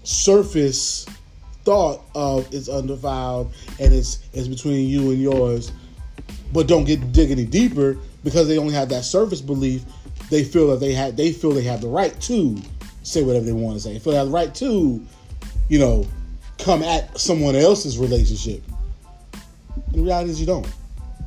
surface 0.03 1.05
thought 1.63 2.01
of 2.15 2.47
it's 2.53 2.69
undefiled 2.69 3.53
and 3.79 3.93
it's 3.93 4.19
it's 4.33 4.47
between 4.47 4.87
you 4.87 5.11
and 5.11 5.21
yours, 5.21 5.71
but 6.53 6.67
don't 6.67 6.85
get 6.85 7.11
dig 7.11 7.31
any 7.31 7.45
deeper 7.45 7.97
because 8.23 8.47
they 8.47 8.57
only 8.57 8.73
have 8.73 8.89
that 8.89 9.03
surface 9.03 9.41
belief. 9.41 9.83
They 10.29 10.43
feel 10.43 10.67
that 10.69 10.79
they 10.79 10.93
had 10.93 11.17
they 11.17 11.31
feel 11.31 11.51
they 11.51 11.63
have 11.63 11.81
the 11.81 11.87
right 11.87 12.19
to 12.21 12.57
say 13.03 13.23
whatever 13.23 13.45
they 13.45 13.51
want 13.51 13.75
to 13.75 13.81
say. 13.81 13.93
They 13.93 13.99
feel 13.99 14.13
they 14.13 14.19
have 14.19 14.27
the 14.27 14.33
right 14.33 14.53
to, 14.55 15.05
you 15.69 15.79
know, 15.79 16.05
come 16.57 16.83
at 16.83 17.17
someone 17.19 17.55
else's 17.55 17.97
relationship. 17.97 18.61
The 19.97 20.03
reality 20.03 20.29
is 20.29 20.39
you 20.39 20.45
don't. 20.45 20.67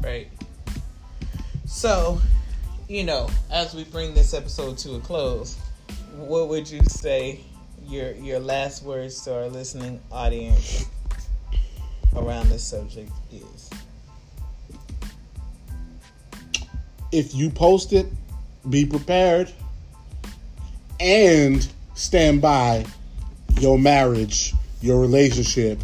Right. 0.01 0.29
So, 1.67 2.21
you 2.87 3.03
know, 3.03 3.29
as 3.51 3.75
we 3.75 3.83
bring 3.83 4.15
this 4.15 4.33
episode 4.33 4.79
to 4.79 4.95
a 4.95 5.01
close, 5.01 5.59
what 6.15 6.49
would 6.49 6.71
you 6.71 6.81
say 6.85 7.41
your 7.89 8.13
your 8.13 8.39
last 8.39 8.85
words 8.85 9.25
to 9.25 9.35
our 9.35 9.49
listening 9.49 10.01
audience 10.13 10.85
around 12.15 12.49
this 12.49 12.63
subject 12.63 13.11
is? 13.33 13.71
If 17.11 17.35
you 17.35 17.51
post 17.51 17.93
it, 17.93 18.07
be 18.69 18.87
prepared 18.87 19.53
and 21.01 21.67
stand 21.95 22.41
by 22.41 22.87
your 23.59 23.81
marriage, 23.81 24.55
your 24.81 25.01
relationship 25.01 25.81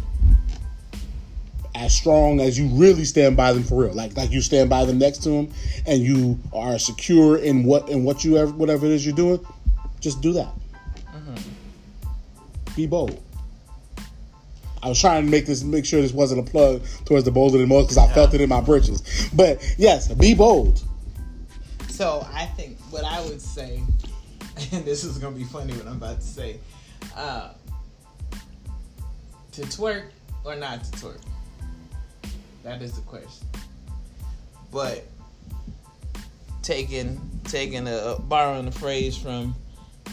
as 1.77 1.95
strong 1.95 2.41
as 2.41 2.57
you 2.57 2.67
really 2.69 3.05
stand 3.05 3.37
by 3.37 3.53
them 3.53 3.63
for 3.63 3.83
real. 3.83 3.93
Like 3.93 4.17
like 4.17 4.31
you 4.31 4.41
stand 4.41 4.69
by 4.69 4.83
them 4.85 4.97
next 4.97 5.19
to 5.19 5.29
them 5.29 5.53
and 5.85 6.01
you 6.01 6.39
are 6.51 6.79
secure 6.79 7.37
in 7.37 7.63
what 7.63 7.87
in 7.89 8.03
what 8.03 8.23
you 8.23 8.37
ever 8.37 8.51
whatever 8.51 8.85
it 8.85 8.91
is 8.91 9.05
you're 9.05 9.15
doing, 9.15 9.45
just 9.99 10.21
do 10.21 10.33
that. 10.33 10.51
Be 12.75 12.87
bold. 12.87 13.21
I 14.83 14.89
was 14.89 14.99
trying 15.01 15.25
to 15.25 15.31
make 15.31 15.45
this 15.45 15.63
make 15.63 15.85
sure 15.85 16.01
this 16.01 16.13
wasn't 16.13 16.47
a 16.47 16.51
plug 16.51 16.83
towards 17.05 17.25
the 17.25 17.31
bolder 17.31 17.57
than 17.57 17.69
most 17.69 17.85
because 17.85 17.97
I 17.97 18.11
felt 18.13 18.33
it 18.33 18.41
in 18.41 18.49
my 18.49 18.61
britches. 18.61 19.29
But 19.33 19.63
yes, 19.77 20.11
be 20.13 20.33
bold. 20.33 20.83
So 21.89 22.27
I 22.33 22.45
think 22.45 22.77
what 22.91 23.03
I 23.03 23.21
would 23.25 23.41
say 23.41 23.81
and 24.71 24.83
this 24.83 25.03
is 25.03 25.17
gonna 25.17 25.35
be 25.35 25.43
funny 25.43 25.73
what 25.73 25.87
I'm 25.87 25.97
about 25.97 26.21
to 26.21 26.27
say. 26.27 26.59
Uh, 27.15 27.53
to 29.51 29.61
twerk 29.61 30.09
or 30.43 30.55
not 30.55 30.83
to 30.83 30.91
twerk? 30.91 31.21
That 32.67 32.81
is 32.81 32.91
the 32.97 33.01
question. 33.03 33.47
But 34.73 35.05
taking 36.63 37.17
taking 37.45 37.87
a 37.87 38.17
borrowing 38.19 38.65
the 38.65 38.73
phrase 38.73 39.15
from 39.15 39.55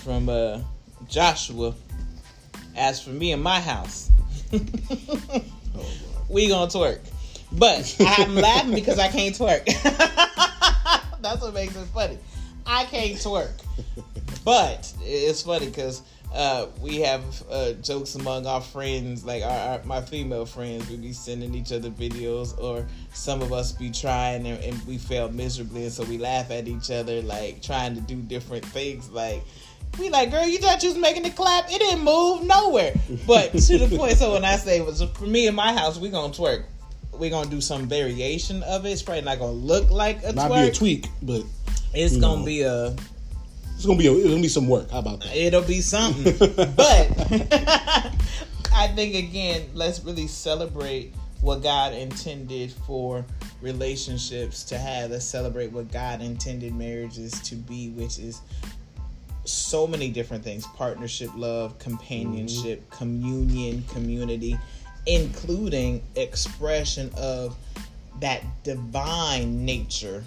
from 0.05 0.29
uh, 0.29 0.61
Joshua. 1.09 1.75
As 2.77 3.03
for 3.03 3.11
me 3.11 3.33
and 3.33 3.43
my 3.43 3.61
house, 3.61 4.09
we 6.29 6.47
gonna 6.47 6.71
twerk. 6.71 7.01
But 7.51 7.97
I'm 8.01 8.37
laughing 8.37 8.75
because 8.75 9.01
I 9.01 9.09
can't 9.09 9.35
twerk. 9.35 9.65
That's 11.21 11.43
what 11.43 11.55
makes 11.55 11.75
it 11.75 11.87
funny. 11.87 12.19
I 12.65 12.85
can't 12.85 13.15
twerk. 13.15 13.51
But 14.45 14.93
it's 15.03 15.43
funny 15.43 15.67
because 15.67 16.03
uh, 16.35 16.67
we 16.83 16.97
have 17.01 17.23
uh, 17.49 17.73
jokes 17.75 18.17
among 18.17 18.47
our 18.47 18.61
friends, 18.61 19.25
like 19.25 19.43
our, 19.45 19.51
our, 19.51 19.85
my 19.85 20.01
female 20.01 20.45
friends. 20.45 20.91
We 20.91 20.97
be 20.97 21.13
sending 21.13 21.55
each 21.55 21.73
other 21.73 21.91
videos, 21.91 22.59
or 22.59 22.87
some 23.13 23.41
of 23.41 23.53
us 23.53 23.73
be 23.73 23.91
trying 23.91 24.47
and, 24.47 24.63
and 24.63 24.87
we 24.87 24.99
fail 24.99 25.31
miserably, 25.31 25.85
and 25.85 25.93
so 25.93 26.03
we 26.05 26.19
laugh 26.19 26.51
at 26.51 26.67
each 26.67 26.91
other, 26.91 27.23
like 27.23 27.63
trying 27.63 27.95
to 27.95 28.01
do 28.01 28.17
different 28.17 28.65
things. 28.65 29.09
Like 29.11 29.43
we 29.99 30.11
like, 30.11 30.31
girl, 30.33 30.47
you 30.47 30.59
thought 30.59 30.83
you 30.83 30.89
was 30.89 30.99
making 30.99 31.25
it 31.25 31.37
clap? 31.37 31.67
It 31.71 31.79
didn't 31.79 32.05
move 32.05 32.43
nowhere. 32.43 32.95
But 33.27 33.53
to 33.53 33.79
the 33.79 33.97
point, 33.97 34.19
so 34.19 34.33
when 34.33 34.45
I 34.45 34.57
say 34.57 34.81
was 34.81 35.03
for 35.03 35.27
me 35.27 35.47
in 35.47 35.55
my 35.55 35.73
house, 35.73 35.99
we 35.99 36.11
gonna 36.11 36.33
twerk. 36.33 36.65
We 37.13 37.31
gonna 37.31 37.49
do 37.49 37.61
some 37.61 37.87
variation 37.87 38.65
of 38.65 38.85
it. 38.87 38.91
It's 38.91 39.03
probably 39.03 39.23
not 39.23 39.39
gonna 39.39 39.53
look 39.53 39.89
like 39.89 40.25
a 40.25 40.33
Not 40.33 40.51
twerk. 40.51 40.63
be 40.63 40.69
a 40.69 40.73
tweak, 40.73 41.07
but 41.23 41.45
it's 41.95 42.17
gonna 42.17 42.41
know. 42.41 42.45
be 42.45 42.63
a 42.63 42.97
it's 43.75 43.87
gonna 43.87 43.99
be 43.99 44.07
a, 44.07 44.13
it's 44.13 44.29
gonna 44.29 44.43
be 44.43 44.49
some 44.49 44.69
work. 44.69 44.91
How 44.91 45.01
about 45.01 45.21
that? 45.21 45.37
It'll 45.37 45.63
be 45.63 45.81
something. 45.81 46.37
but 46.57 47.09
I 48.75 48.89
think 48.95 49.15
again, 49.15 49.69
let's 49.75 50.03
really 50.05 50.27
celebrate 50.27 51.15
what 51.41 51.63
God 51.63 51.93
intended 51.93 52.73
for 52.87 53.25
relationships 53.61 54.65
to 54.65 54.79
have. 54.79 55.11
Let's 55.11 55.25
celebrate 55.25 55.73
what 55.73 55.93
God 55.93 56.23
intended 56.23 56.75
marriages 56.75 57.33
to 57.43 57.55
be, 57.55 57.91
which 57.91 58.19
is 58.19 58.41
so 59.45 59.87
many 59.87 60.11
different 60.11 60.43
things 60.43 60.67
partnership, 60.69 61.31
love, 61.37 61.79
companionship, 61.79 62.81
mm-hmm. 62.81 62.97
communion, 62.97 63.85
community, 63.93 64.59
including 65.07 66.03
expression 66.17 67.11
of 67.17 67.57
that 68.21 68.43
divine 68.63 69.65
nature 69.65 70.25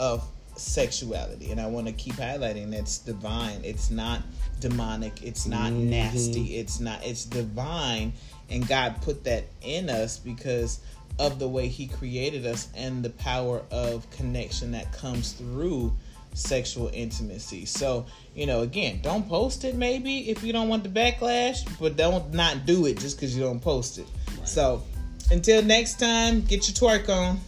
of 0.00 0.26
sexuality. 0.56 1.50
And 1.50 1.60
I 1.60 1.66
want 1.66 1.86
to 1.86 1.92
keep 1.92 2.14
highlighting 2.14 2.70
that's 2.70 2.98
divine. 2.98 3.60
It's 3.64 3.90
not 3.90 4.22
demonic, 4.60 5.22
it's 5.22 5.46
not 5.46 5.72
Mhm. 5.72 5.88
nasty, 5.88 6.56
it's 6.56 6.80
not, 6.80 7.04
it's 7.04 7.24
divine. 7.24 8.12
And 8.48 8.66
God 8.66 9.02
put 9.02 9.24
that 9.24 9.44
in 9.62 9.90
us 9.90 10.18
because 10.18 10.80
of 11.18 11.38
the 11.38 11.48
way 11.48 11.68
He 11.68 11.86
created 11.86 12.46
us 12.46 12.68
and 12.74 13.02
the 13.02 13.10
power 13.10 13.62
of 13.70 14.08
connection 14.10 14.72
that 14.72 14.92
comes 14.92 15.32
through 15.32 15.92
sexual 16.34 16.90
intimacy. 16.92 17.64
So, 17.64 18.06
you 18.34 18.46
know, 18.46 18.60
again, 18.60 19.00
don't 19.02 19.26
post 19.28 19.64
it 19.64 19.74
maybe 19.74 20.28
if 20.30 20.42
you 20.44 20.52
don't 20.52 20.68
want 20.68 20.82
the 20.82 20.90
backlash, 20.90 21.66
but 21.80 21.96
don't 21.96 22.32
not 22.34 22.66
do 22.66 22.86
it 22.86 22.98
just 22.98 23.16
because 23.16 23.34
you 23.34 23.42
don't 23.42 23.60
post 23.60 23.98
it. 23.98 24.06
Right. 24.38 24.48
So, 24.48 24.82
until 25.30 25.62
next 25.62 25.98
time, 25.98 26.42
get 26.42 26.68
your 26.68 26.74
twerk 26.74 27.08
on. 27.08 27.40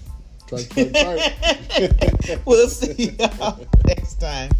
Twerk, 0.49 0.69
twerk, 0.69 0.93
twerk. 0.93 2.47
we'll 2.47 2.69
see 2.69 3.11
y'all 3.19 3.61
next 3.87 4.15
time. 4.15 4.51